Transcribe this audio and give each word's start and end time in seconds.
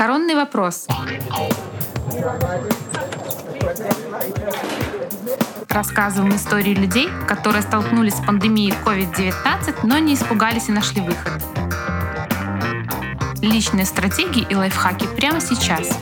Коронный 0.00 0.34
вопрос. 0.34 0.86
Рассказываем 5.68 6.34
истории 6.36 6.72
людей, 6.72 7.10
которые 7.28 7.60
столкнулись 7.60 8.14
с 8.14 8.24
пандемией 8.24 8.72
COVID-19, 8.82 9.80
но 9.82 9.98
не 9.98 10.14
испугались 10.14 10.70
и 10.70 10.72
нашли 10.72 11.02
выход. 11.02 11.42
Личные 13.42 13.84
стратегии 13.84 14.46
и 14.48 14.54
лайфхаки 14.54 15.06
прямо 15.16 15.38
сейчас– 15.38 15.90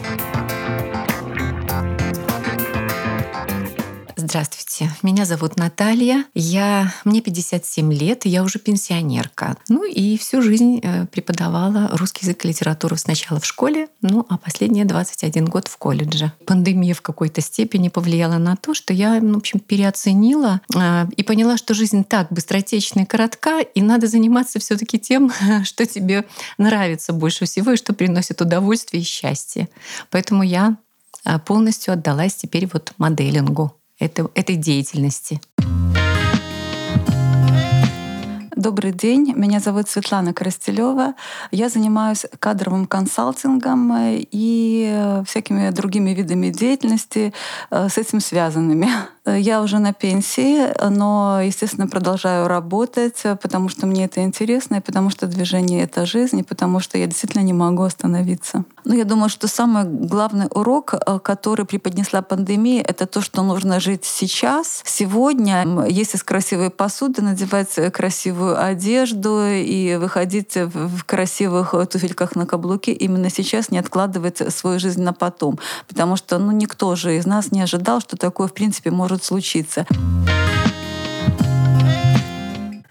Здравствуйте, 4.29 4.58
меня 5.03 5.25
зовут 5.25 5.57
Наталья, 5.57 6.25
я, 6.35 6.93
мне 7.05 7.21
57 7.21 7.93
лет, 7.93 8.27
я 8.27 8.43
уже 8.43 8.59
пенсионерка. 8.59 9.57
Ну 9.69 9.85
и 9.85 10.17
всю 10.19 10.43
жизнь 10.43 10.81
э, 10.83 11.07
преподавала 11.07 11.89
русский 11.93 12.27
язык 12.27 12.45
и 12.45 12.49
литературу 12.49 12.97
сначала 12.97 13.41
в 13.41 13.47
школе, 13.47 13.89
ну 14.03 14.27
а 14.29 14.39
последние 14.39 14.85
21 14.85 15.47
год 15.47 15.69
в 15.69 15.77
колледже. 15.77 16.33
Пандемия 16.47 16.95
в 16.95 17.03
какой-то 17.03 17.41
степени 17.41 17.89
повлияла 17.89 18.39
на 18.39 18.57
то, 18.57 18.75
что 18.75 18.93
я, 18.93 19.21
ну, 19.21 19.35
в 19.35 19.39
общем, 19.39 19.61
переоценила 19.61 20.61
э, 20.75 21.07
и 21.17 21.23
поняла, 21.23 21.57
что 21.57 21.75
жизнь 21.75 22.05
так 22.05 22.31
быстротечна 22.31 23.01
и 23.01 23.05
коротка, 23.07 23.61
и 23.61 23.81
надо 23.81 24.07
заниматься 24.07 24.59
все 24.59 24.77
таки 24.77 24.99
тем, 24.99 25.33
что 25.65 25.87
тебе 25.87 26.25
нравится 26.59 27.13
больше 27.13 27.47
всего 27.47 27.73
и 27.73 27.77
что 27.77 27.93
приносит 27.95 28.41
удовольствие 28.41 29.03
и 29.03 29.07
счастье. 29.07 29.69
Поэтому 30.11 30.43
я 30.43 30.77
э, 31.25 31.39
полностью 31.39 31.95
отдалась 31.95 32.35
теперь 32.35 32.69
вот 32.73 32.93
моделингу 32.99 33.78
это, 33.99 34.31
этой 34.35 34.57
деятельности. 34.57 35.41
Добрый 38.59 38.91
день, 38.91 39.35
меня 39.37 39.61
зовут 39.61 39.89
Светлана 39.89 40.35
Коростелева. 40.35 41.15
Я 41.53 41.69
занимаюсь 41.69 42.27
кадровым 42.41 42.87
консалтингом 42.87 43.95
и 44.01 45.23
всякими 45.25 45.71
другими 45.71 46.11
видами 46.11 46.51
деятельности 46.51 47.33
э, 47.71 47.89
с 47.89 47.99
этим 47.99 48.19
связанными. 48.19 48.89
Я 49.37 49.63
уже 49.63 49.79
на 49.79 49.93
пенсии, 49.93 50.69
но, 50.89 51.41
естественно, 51.43 51.87
продолжаю 51.87 52.49
работать, 52.49 53.23
потому 53.43 53.69
что 53.69 53.87
мне 53.87 54.05
это 54.05 54.23
интересно, 54.23 54.77
и 54.77 54.81
потому 54.81 55.11
что 55.11 55.27
движение— 55.27 55.83
это 55.85 56.07
жизнь, 56.07 56.39
и 56.39 56.43
потому 56.43 56.81
что 56.81 56.99
я 56.99 57.07
действительно 57.07 57.43
не 57.43 57.53
могу 57.53 57.83
остановиться. 57.83 58.65
Но 58.85 58.95
я 58.95 59.05
думаю, 59.05 59.29
что 59.29 59.49
самый 59.49 59.85
главный 59.85 60.47
урок, 60.51 60.95
э, 60.95 61.19
который 61.19 61.67
преподнесла 61.67 62.23
пандемия, 62.23 62.83
это 62.83 63.07
то, 63.07 63.21
что 63.21 63.43
нужно 63.43 63.81
жить 63.81 64.05
сейчас, 64.05 64.83
сегодня, 64.85 65.87
есть 65.89 66.15
из 66.15 66.23
красивой 66.23 66.71
посуды, 66.71 67.23
надевать 67.23 67.75
красивую 67.93 68.63
одежду 68.63 69.43
и 69.47 69.97
выходить 69.97 70.57
в 70.57 71.05
красивых 71.05 71.75
туфельках 71.91 72.35
на 72.35 72.47
каблуке 72.47 72.93
именно 72.93 73.31
сейчас, 73.31 73.71
не 73.71 73.79
откладывать 73.79 74.41
свою 74.53 74.79
жизнь 74.79 75.03
на 75.03 75.13
потом. 75.13 75.59
Потому 75.87 76.17
что 76.17 76.39
ну, 76.39 76.53
никто 76.53 76.97
же 76.97 77.17
из 77.17 77.27
нас 77.27 77.53
не 77.53 77.61
ожидал, 77.61 78.01
что 78.01 78.17
такое, 78.17 78.49
в 78.49 78.55
принципе, 78.55 78.91
может 78.91 79.18
может 79.19 79.25
случиться. 79.25 79.87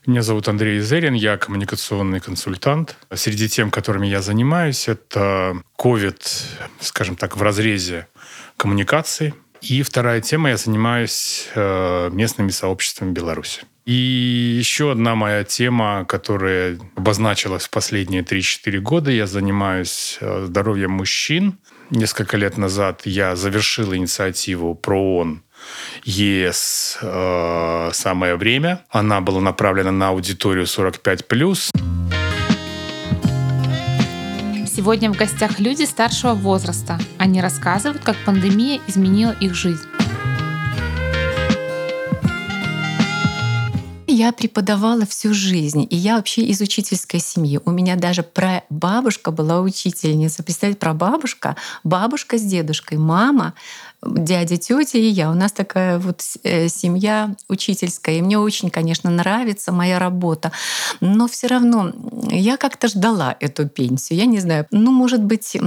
Меня 0.05 0.21
зовут 0.21 0.47
Андрей 0.47 0.79
Зерин, 0.79 1.13
я 1.13 1.37
коммуникационный 1.37 2.21
консультант. 2.21 2.95
Среди 3.13 3.49
тем, 3.49 3.71
которыми 3.71 4.07
я 4.07 4.21
занимаюсь, 4.21 4.87
это 4.87 5.61
COVID, 5.77 6.21
скажем 6.79 7.15
так, 7.15 7.35
в 7.35 7.41
разрезе 7.41 8.07
коммуникаций. 8.55 9.33
И 9.61 9.81
вторая 9.83 10.21
тема, 10.21 10.49
я 10.49 10.57
занимаюсь 10.57 11.49
э, 11.55 12.09
местными 12.11 12.51
сообществами 12.51 13.11
Беларуси. 13.11 13.63
И 13.85 13.93
еще 14.59 14.91
одна 14.91 15.15
моя 15.15 15.43
тема, 15.43 16.05
которая 16.07 16.77
обозначилась 16.95 17.65
в 17.65 17.69
последние 17.69 18.21
3-4 18.21 18.79
года, 18.79 19.11
я 19.11 19.27
занимаюсь 19.27 20.19
э, 20.21 20.45
здоровьем 20.45 20.91
мужчин. 20.91 21.57
Несколько 21.89 22.37
лет 22.37 22.57
назад 22.57 23.01
я 23.05 23.35
завершил 23.35 23.93
инициативу 23.93 24.75
про 24.75 24.97
ООН 25.01 25.41
ЕС 26.03 26.97
э, 27.01 27.89
«Самое 27.93 28.35
время». 28.35 28.85
Она 28.89 29.21
была 29.21 29.41
направлена 29.41 29.91
на 29.91 30.09
аудиторию 30.09 30.65
45+. 30.65 31.71
Сегодня 34.67 35.11
в 35.11 35.17
гостях 35.17 35.59
люди 35.59 35.83
старшего 35.83 36.33
возраста. 36.33 36.99
Они 37.17 37.41
рассказывают, 37.41 38.03
как 38.03 38.15
пандемия 38.25 38.79
изменила 38.87 39.35
их 39.39 39.55
жизнь. 39.55 39.87
я 44.17 44.31
преподавала 44.31 45.05
всю 45.05 45.33
жизнь, 45.33 45.85
и 45.89 45.95
я 45.95 46.15
вообще 46.15 46.41
из 46.41 46.59
учительской 46.59 47.19
семьи. 47.19 47.59
У 47.63 47.71
меня 47.71 47.95
даже 47.95 48.25
бабушка 48.69 49.29
была 49.29 49.61
учительница. 49.61 50.41
Представьте, 50.41 50.91
бабушка, 50.93 51.55
бабушка 51.83 52.39
с 52.39 52.41
дедушкой, 52.41 52.97
мама 52.97 53.53
дядя, 54.03 54.57
тетя 54.57 54.99
и 54.99 55.07
я. 55.07 55.31
У 55.31 55.33
нас 55.33 55.51
такая 55.51 55.97
вот 55.99 56.21
э, 56.43 56.67
семья 56.69 57.35
учительская. 57.49 58.15
И 58.15 58.21
мне 58.21 58.37
очень, 58.37 58.69
конечно, 58.69 59.09
нравится 59.09 59.71
моя 59.71 59.99
работа. 59.99 60.51
Но 61.01 61.27
все 61.27 61.47
равно 61.47 61.91
я 62.29 62.57
как-то 62.57 62.87
ждала 62.87 63.35
эту 63.39 63.67
пенсию. 63.67 64.19
Я 64.19 64.25
не 64.25 64.39
знаю, 64.39 64.67
ну, 64.71 64.91
может 64.91 65.23
быть, 65.23 65.57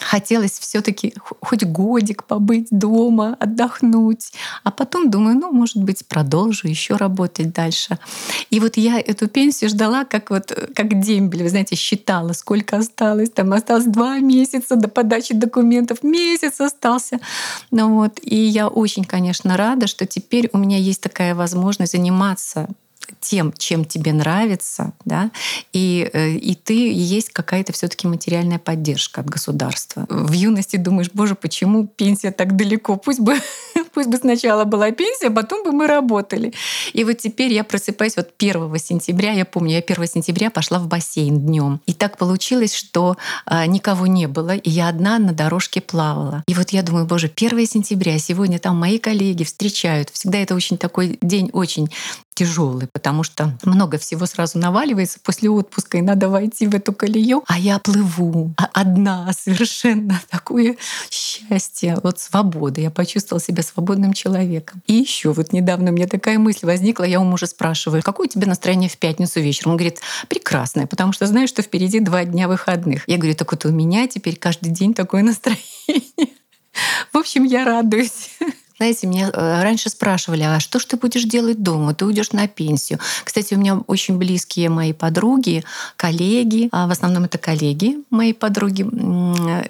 хотелось 0.00 0.58
все-таки 0.58 1.14
хоть 1.40 1.64
годик 1.64 2.24
побыть 2.24 2.68
дома, 2.70 3.36
отдохнуть. 3.40 4.32
А 4.62 4.70
потом 4.70 5.10
думаю, 5.10 5.36
ну, 5.36 5.52
может 5.52 5.76
быть, 5.76 6.06
продолжу 6.06 6.68
еще 6.68 6.96
работать 6.96 7.52
дальше. 7.52 7.98
И 8.50 8.60
вот 8.60 8.76
я 8.76 9.00
эту 9.00 9.28
пенсию 9.28 9.70
ждала 9.70 10.04
как 10.04 10.30
вот 10.30 10.52
как 10.74 11.00
дембель. 11.00 11.42
Вы 11.42 11.48
знаете, 11.48 11.74
считала, 11.74 12.32
сколько 12.32 12.76
осталось. 12.76 13.30
Там 13.30 13.52
осталось 13.52 13.86
два 13.86 14.18
месяца 14.18 14.76
до 14.76 14.88
подачи 14.88 15.34
документов. 15.34 16.02
Месяц 16.02 16.60
остался. 16.60 17.18
Ну 17.72 17.94
вот, 17.96 18.20
и 18.22 18.36
я 18.36 18.68
очень, 18.68 19.02
конечно, 19.02 19.56
рада, 19.56 19.86
что 19.86 20.06
теперь 20.06 20.50
у 20.52 20.58
меня 20.58 20.76
есть 20.76 21.00
такая 21.00 21.34
возможность 21.34 21.92
заниматься 21.92 22.68
тем, 23.20 23.52
чем 23.56 23.84
тебе 23.84 24.12
нравится, 24.12 24.92
да, 25.04 25.30
и, 25.72 26.08
э, 26.12 26.30
и 26.30 26.54
ты 26.54 26.92
есть 26.92 27.30
какая-то 27.30 27.72
все-таки 27.72 28.06
материальная 28.06 28.58
поддержка 28.58 29.20
от 29.20 29.28
государства. 29.28 30.06
В 30.08 30.32
юности 30.32 30.76
думаешь, 30.76 31.10
боже, 31.12 31.34
почему 31.34 31.86
пенсия 31.86 32.30
так 32.32 32.56
далеко? 32.56 32.96
Пусть 32.96 33.20
бы, 33.20 33.36
пусть 33.94 34.08
бы 34.08 34.16
сначала 34.16 34.64
была 34.64 34.90
пенсия, 34.90 35.28
а 35.28 35.30
потом 35.30 35.64
бы 35.64 35.72
мы 35.72 35.86
работали. 35.86 36.52
И 36.92 37.04
вот 37.04 37.18
теперь 37.18 37.52
я 37.52 37.64
просыпаюсь 37.64 38.16
вот 38.16 38.30
1 38.38 38.78
сентября, 38.78 39.32
я 39.32 39.44
помню, 39.44 39.74
я 39.74 39.78
1 39.78 40.06
сентября 40.06 40.50
пошла 40.50 40.78
в 40.78 40.86
бассейн 40.86 41.40
днем. 41.40 41.80
И 41.86 41.94
так 41.94 42.18
получилось, 42.18 42.74
что 42.74 43.16
а, 43.46 43.66
никого 43.66 44.06
не 44.06 44.26
было, 44.26 44.56
и 44.56 44.70
я 44.70 44.88
одна 44.88 45.18
на 45.18 45.32
дорожке 45.32 45.80
плавала. 45.80 46.42
И 46.46 46.54
вот 46.54 46.70
я 46.70 46.82
думаю, 46.82 47.06
боже, 47.06 47.30
1 47.34 47.66
сентября, 47.66 48.18
сегодня 48.18 48.58
там 48.58 48.76
мои 48.76 48.98
коллеги 48.98 49.44
встречают. 49.44 50.10
Всегда 50.10 50.38
это 50.38 50.54
очень 50.54 50.78
такой 50.78 51.18
день 51.20 51.50
очень 51.52 51.90
тяжелый, 52.34 52.88
потому 52.92 53.22
что 53.22 53.56
много 53.64 53.98
всего 53.98 54.26
сразу 54.26 54.58
наваливается 54.58 55.18
после 55.22 55.50
отпуска, 55.50 55.98
и 55.98 56.02
надо 56.02 56.28
войти 56.28 56.66
в 56.66 56.74
эту 56.74 56.92
колею. 56.92 57.44
А 57.46 57.58
я 57.58 57.78
плыву 57.78 58.52
а 58.56 58.68
одна, 58.72 59.30
совершенно 59.32 60.20
такое 60.30 60.76
счастье, 61.10 61.98
вот 62.02 62.18
свобода. 62.18 62.80
Я 62.80 62.90
почувствовала 62.90 63.42
себя 63.42 63.62
свободным 63.62 64.12
человеком. 64.12 64.82
И 64.86 64.94
еще 64.94 65.32
вот 65.32 65.52
недавно 65.52 65.90
у 65.90 65.94
меня 65.94 66.06
такая 66.06 66.38
мысль 66.38 66.66
возникла, 66.66 67.04
я 67.04 67.20
у 67.20 67.24
мужа 67.24 67.46
спрашиваю, 67.46 68.02
какое 68.02 68.26
у 68.26 68.30
тебя 68.30 68.46
настроение 68.46 68.88
в 68.88 68.96
пятницу 68.96 69.40
вечером? 69.40 69.72
Он 69.72 69.76
говорит, 69.76 70.00
прекрасное, 70.28 70.86
потому 70.86 71.12
что 71.12 71.26
знаю, 71.26 71.48
что 71.48 71.62
впереди 71.62 72.00
два 72.00 72.24
дня 72.24 72.48
выходных. 72.48 73.08
Я 73.08 73.18
говорю, 73.18 73.34
так 73.34 73.50
вот 73.52 73.64
у 73.64 73.70
меня 73.70 74.06
теперь 74.06 74.36
каждый 74.36 74.70
день 74.70 74.94
такое 74.94 75.22
настроение. 75.24 76.32
В 77.12 77.18
общем, 77.18 77.44
я 77.44 77.64
радуюсь. 77.64 78.30
Знаете, 78.82 79.06
меня 79.06 79.30
э, 79.32 79.62
раньше 79.62 79.90
спрашивали, 79.90 80.42
а 80.42 80.58
что 80.58 80.80
ж 80.80 80.86
ты 80.86 80.96
будешь 80.96 81.22
делать 81.22 81.62
дома? 81.62 81.94
Ты 81.94 82.04
уйдешь 82.04 82.32
на 82.32 82.48
пенсию. 82.48 82.98
Кстати, 83.22 83.54
у 83.54 83.56
меня 83.56 83.78
очень 83.86 84.18
близкие 84.18 84.70
мои 84.70 84.92
подруги, 84.92 85.62
коллеги, 85.96 86.68
а 86.72 86.88
в 86.88 86.90
основном 86.90 87.22
это 87.22 87.38
коллеги, 87.38 87.98
мои 88.10 88.32
подруги, 88.32 88.84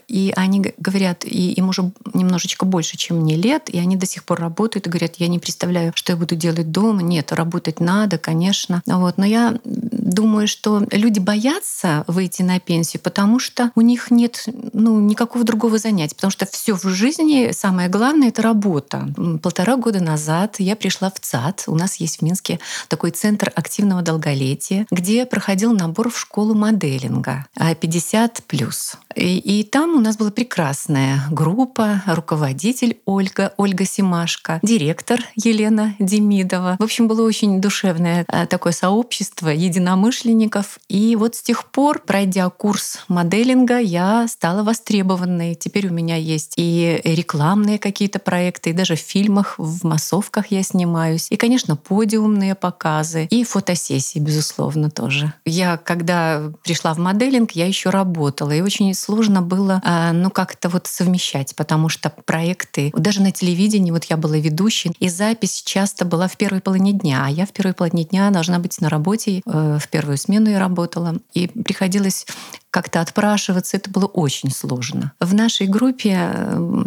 и 0.08 0.32
они 0.34 0.72
говорят, 0.78 1.26
и 1.26 1.52
им 1.52 1.68
уже 1.68 1.92
немножечко 2.14 2.64
больше, 2.64 2.96
чем 2.96 3.18
мне 3.18 3.36
лет, 3.36 3.68
и 3.68 3.78
они 3.78 3.96
до 3.96 4.06
сих 4.06 4.24
пор 4.24 4.40
работают 4.40 4.86
и 4.86 4.90
говорят, 4.90 5.16
я 5.16 5.28
не 5.28 5.38
представляю, 5.38 5.92
что 5.94 6.12
я 6.12 6.16
буду 6.16 6.34
делать 6.34 6.70
дома. 6.70 7.02
Нет, 7.02 7.32
работать 7.32 7.80
надо, 7.80 8.16
конечно. 8.16 8.80
Вот. 8.86 9.18
Но 9.18 9.26
я 9.26 9.58
думаю, 9.64 10.48
что 10.48 10.86
люди 10.90 11.18
боятся 11.18 12.04
выйти 12.06 12.40
на 12.40 12.60
пенсию, 12.60 13.02
потому 13.02 13.38
что 13.38 13.72
у 13.74 13.82
них 13.82 14.10
нет 14.10 14.46
ну, 14.72 15.00
никакого 15.00 15.44
другого 15.44 15.76
занятия, 15.76 16.14
потому 16.14 16.30
что 16.30 16.46
все 16.46 16.74
в 16.74 16.84
жизни, 16.88 17.50
самое 17.52 17.90
главное, 17.90 18.28
это 18.28 18.40
работа. 18.40 19.01
Полтора 19.42 19.76
года 19.76 20.00
назад 20.00 20.56
я 20.58 20.76
пришла 20.76 21.10
в 21.10 21.20
ЦАД. 21.20 21.64
У 21.66 21.74
нас 21.74 21.96
есть 21.96 22.18
в 22.18 22.22
Минске 22.22 22.60
такой 22.88 23.10
центр 23.10 23.52
активного 23.54 24.02
долголетия, 24.02 24.86
где 24.90 25.26
проходил 25.26 25.72
набор 25.72 26.10
в 26.10 26.18
школу 26.18 26.54
моделинга 26.54 27.46
50 27.80 28.42
плюс. 28.46 28.96
И, 29.14 29.38
и 29.38 29.64
там 29.64 29.94
у 29.94 30.00
нас 30.00 30.16
была 30.16 30.30
прекрасная 30.30 31.22
группа, 31.30 32.02
руководитель 32.06 32.98
Ольга, 33.04 33.52
Ольга 33.56 33.84
Симашко, 33.84 34.58
директор 34.62 35.20
Елена 35.36 35.94
Демидова. 35.98 36.76
В 36.78 36.82
общем, 36.82 37.08
было 37.08 37.26
очень 37.26 37.60
душевное 37.60 38.24
а, 38.28 38.46
такое 38.46 38.72
сообщество 38.72 39.48
единомышленников. 39.48 40.78
И 40.88 41.16
вот 41.16 41.34
с 41.34 41.42
тех 41.42 41.66
пор, 41.66 42.00
пройдя 42.00 42.48
курс 42.50 43.04
моделинга, 43.08 43.78
я 43.78 44.26
стала 44.28 44.62
востребованной. 44.62 45.54
Теперь 45.54 45.88
у 45.88 45.92
меня 45.92 46.16
есть 46.16 46.54
и 46.56 47.00
рекламные 47.04 47.78
какие-то 47.78 48.18
проекты, 48.18 48.70
и 48.70 48.72
даже 48.72 48.91
в 48.96 49.00
фильмах, 49.00 49.54
в 49.58 49.84
массовках 49.86 50.46
я 50.50 50.62
снимаюсь. 50.62 51.26
И, 51.30 51.36
конечно, 51.36 51.76
подиумные 51.76 52.54
показы, 52.54 53.26
и 53.26 53.44
фотосессии, 53.44 54.18
безусловно, 54.18 54.90
тоже. 54.90 55.32
Я, 55.44 55.76
когда 55.76 56.50
пришла 56.64 56.94
в 56.94 56.98
моделинг, 56.98 57.52
я 57.52 57.66
еще 57.66 57.90
работала. 57.90 58.50
И 58.50 58.60
очень 58.60 58.92
сложно 58.94 59.42
было, 59.42 59.80
а, 59.84 60.12
ну, 60.12 60.30
как-то 60.30 60.68
вот 60.68 60.86
совмещать, 60.86 61.54
потому 61.56 61.88
что 61.88 62.10
проекты, 62.10 62.92
даже 62.96 63.22
на 63.22 63.32
телевидении, 63.32 63.90
вот 63.90 64.04
я 64.04 64.16
была 64.16 64.36
ведущей, 64.36 64.92
и 64.98 65.08
запись 65.08 65.62
часто 65.64 66.04
была 66.04 66.28
в 66.28 66.36
первой 66.36 66.60
половине 66.60 66.92
дня, 66.92 67.24
а 67.26 67.30
я 67.30 67.46
в 67.46 67.52
первой 67.52 67.74
половине 67.74 68.04
дня 68.04 68.30
должна 68.30 68.58
быть 68.58 68.80
на 68.80 68.88
работе, 68.88 69.42
э, 69.44 69.78
в 69.80 69.88
первую 69.88 70.16
смену 70.16 70.50
я 70.50 70.58
работала, 70.58 71.16
и 71.34 71.48
приходилось 71.48 72.26
как-то 72.72 73.02
отпрашиваться, 73.02 73.76
это 73.76 73.90
было 73.90 74.06
очень 74.06 74.50
сложно. 74.50 75.12
В 75.20 75.34
нашей 75.34 75.66
группе 75.66 76.30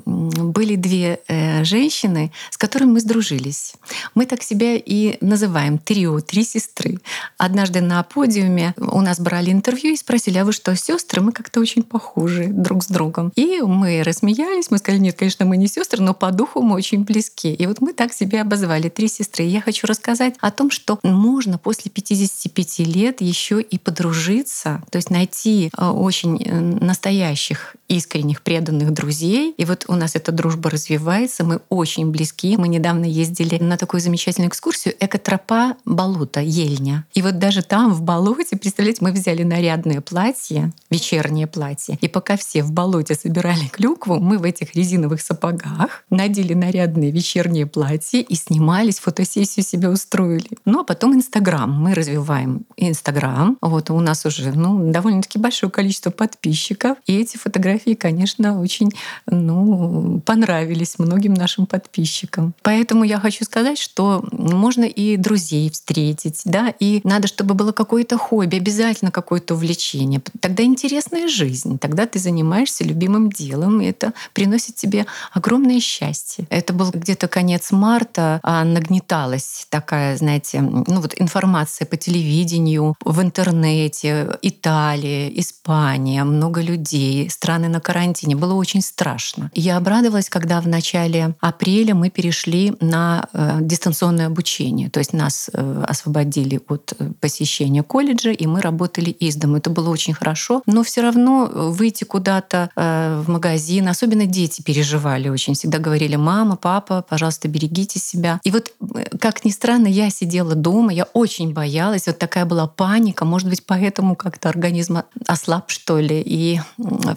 были 0.05 0.75
две 0.75 1.19
э, 1.27 1.63
женщины, 1.85 2.31
с 2.49 2.57
которыми 2.57 2.93
мы 2.93 2.99
сдружились. 2.99 3.73
Мы 4.15 4.25
так 4.25 4.43
себя 4.43 4.75
и 4.75 5.17
называем 5.21 5.77
трио, 5.77 6.19
три 6.19 6.43
сестры. 6.43 6.99
Однажды 7.37 7.81
на 7.81 8.01
подиуме 8.03 8.73
у 8.77 9.01
нас 9.01 9.19
брали 9.19 9.51
интервью 9.51 9.93
и 9.93 9.97
спросили, 9.97 10.39
а 10.39 10.45
вы 10.45 10.51
что, 10.51 10.75
сестры? 10.75 11.21
Мы 11.21 11.31
как-то 11.31 11.59
очень 11.59 11.83
похожи 11.83 12.47
друг 12.47 12.83
с 12.83 12.87
другом. 12.87 13.31
И 13.35 13.61
мы 13.61 14.03
рассмеялись, 14.03 14.71
мы 14.71 14.79
сказали, 14.79 15.01
нет, 15.01 15.15
конечно, 15.15 15.45
мы 15.45 15.57
не 15.57 15.67
сестры, 15.67 16.01
но 16.01 16.13
по 16.13 16.31
духу 16.31 16.61
мы 16.61 16.75
очень 16.75 17.03
близки. 17.03 17.53
И 17.53 17.67
вот 17.67 17.81
мы 17.81 17.93
так 17.93 18.13
себя 18.13 18.41
обозвали, 18.41 18.89
три 18.89 19.07
сестры. 19.07 19.45
И 19.45 19.49
я 19.49 19.61
хочу 19.61 19.87
рассказать 19.87 20.35
о 20.41 20.51
том, 20.51 20.71
что 20.71 20.99
можно 21.03 21.57
после 21.57 21.91
55 21.91 22.79
лет 22.79 23.21
еще 23.21 23.61
и 23.61 23.77
подружиться, 23.77 24.81
то 24.89 24.97
есть 24.97 25.11
найти 25.11 25.69
Э, 25.77 25.89
очень 25.89 26.41
э, 26.43 26.59
настоящих, 26.59 27.75
искренних, 27.87 28.41
преданных 28.41 28.93
друзей. 28.93 29.53
И 29.57 29.65
вот 29.65 29.85
у 29.87 29.95
нас 29.95 30.15
эта 30.15 30.31
дружба 30.31 30.69
развивается, 30.69 31.43
мы 31.43 31.59
очень 31.75 32.11
близки. 32.11 32.57
Мы 32.57 32.67
недавно 32.67 33.05
ездили 33.05 33.57
на 33.61 33.77
такую 33.77 34.01
замечательную 34.01 34.49
экскурсию 34.49 34.95
«Экотропа 34.99 35.75
болота, 35.85 36.41
Ельня». 36.41 37.05
И 37.13 37.21
вот 37.21 37.39
даже 37.39 37.61
там, 37.61 37.93
в 37.93 38.01
болоте, 38.01 38.57
представляете, 38.57 38.99
мы 39.01 39.11
взяли 39.11 39.43
нарядное 39.43 40.01
платье, 40.01 40.71
вечернее 40.89 41.47
платье, 41.47 41.97
и 42.01 42.07
пока 42.07 42.37
все 42.37 42.63
в 42.63 42.71
болоте 42.71 43.15
собирали 43.15 43.67
клюкву, 43.67 44.19
мы 44.19 44.37
в 44.37 44.43
этих 44.43 44.75
резиновых 44.75 45.21
сапогах 45.21 46.03
надели 46.09 46.53
нарядные 46.53 47.11
вечерние 47.11 47.65
платья 47.65 48.19
и 48.19 48.35
снимались, 48.35 48.99
фотосессию 48.99 49.63
себе 49.63 49.89
устроили. 49.89 50.49
Ну, 50.65 50.81
а 50.81 50.83
потом 50.83 51.13
Инстаграм. 51.15 51.71
Мы 51.71 51.93
развиваем 51.93 52.65
Инстаграм. 52.77 53.57
Вот 53.61 53.89
у 53.89 53.99
нас 53.99 54.25
уже 54.25 54.51
ну, 54.51 54.91
довольно-таки 54.91 55.39
большое 55.39 55.71
количество 55.71 56.11
подписчиков. 56.11 56.97
И 57.05 57.17
эти 57.17 57.37
фотографии, 57.37 57.93
конечно, 57.93 58.61
очень 58.61 58.91
ну, 59.27 60.21
понравились 60.25 60.99
многим 60.99 61.33
нашим 61.33 61.64
подписчикам. 61.65 62.53
Поэтому 62.61 63.03
я 63.03 63.19
хочу 63.19 63.45
сказать, 63.45 63.77
что 63.77 64.23
можно 64.31 64.83
и 64.83 65.17
друзей 65.17 65.69
встретить, 65.69 66.41
да, 66.45 66.73
и 66.79 67.01
надо, 67.03 67.27
чтобы 67.27 67.53
было 67.55 67.71
какое-то 67.71 68.17
хобби, 68.17 68.57
обязательно 68.57 69.11
какое-то 69.11 69.55
увлечение. 69.55 70.21
Тогда 70.39 70.63
интересная 70.63 71.27
жизнь, 71.27 71.77
тогда 71.79 72.05
ты 72.05 72.19
занимаешься 72.19 72.83
любимым 72.83 73.31
делом, 73.31 73.81
и 73.81 73.85
это 73.85 74.13
приносит 74.33 74.75
тебе 74.75 75.05
огромное 75.33 75.79
счастье. 75.79 76.47
Это 76.49 76.73
был 76.73 76.91
где-то 76.91 77.27
конец 77.27 77.71
марта, 77.71 78.39
а 78.43 78.63
нагнеталась 78.63 79.67
такая, 79.69 80.17
знаете, 80.17 80.61
ну 80.61 81.01
вот 81.01 81.13
информация 81.17 81.85
по 81.85 81.97
телевидению, 81.97 82.95
в 83.03 83.21
интернете, 83.21 84.37
Италия, 84.41 85.27
Испания, 85.39 86.23
много 86.23 86.61
людей, 86.61 87.29
страны 87.29 87.67
на 87.69 87.79
карантине. 87.79 88.35
Было 88.35 88.53
очень 88.53 88.81
страшно. 88.81 89.51
Я 89.53 89.77
обрадовалась, 89.77 90.29
когда 90.29 90.61
в 90.61 90.67
начале 90.67 91.35
апреля 91.55 91.95
мы 91.95 92.09
перешли 92.09 92.73
на 92.81 93.27
э, 93.33 93.59
дистанционное 93.61 94.27
обучение. 94.27 94.89
То 94.89 94.99
есть 94.99 95.13
нас 95.13 95.49
э, 95.53 95.83
освободили 95.87 96.59
от 96.67 96.93
э, 96.99 97.11
посещения 97.21 97.83
колледжа, 97.83 98.31
и 98.31 98.45
мы 98.47 98.61
работали 98.61 99.09
из 99.09 99.35
дома. 99.35 99.57
Это 99.57 99.69
было 99.69 99.89
очень 99.89 100.13
хорошо. 100.13 100.61
Но 100.65 100.83
все 100.83 101.01
равно 101.01 101.49
выйти 101.53 102.03
куда-то 102.03 102.69
в 102.75 103.25
магазин, 103.27 103.87
особенно 103.87 104.25
дети 104.25 104.61
переживали 104.61 105.29
очень. 105.29 105.53
Всегда 105.53 105.79
говорили, 105.79 106.15
мама, 106.15 106.55
папа, 106.55 107.05
пожалуйста, 107.07 107.47
берегите 107.47 107.99
себя. 107.99 108.39
И 108.43 108.51
вот, 108.51 108.73
как 109.19 109.45
ни 109.45 109.51
странно, 109.51 109.87
я 109.87 110.09
сидела 110.09 110.55
дома, 110.55 110.93
я 110.93 111.05
очень 111.13 111.53
боялась. 111.53 112.07
Вот 112.07 112.17
такая 112.17 112.45
была 112.45 112.67
паника. 112.67 113.25
Может 113.25 113.49
быть, 113.49 113.65
поэтому 113.65 114.15
как-то 114.15 114.49
организм 114.49 114.99
ослаб, 115.27 115.69
что 115.69 115.99
ли, 115.99 116.21
и 116.25 116.59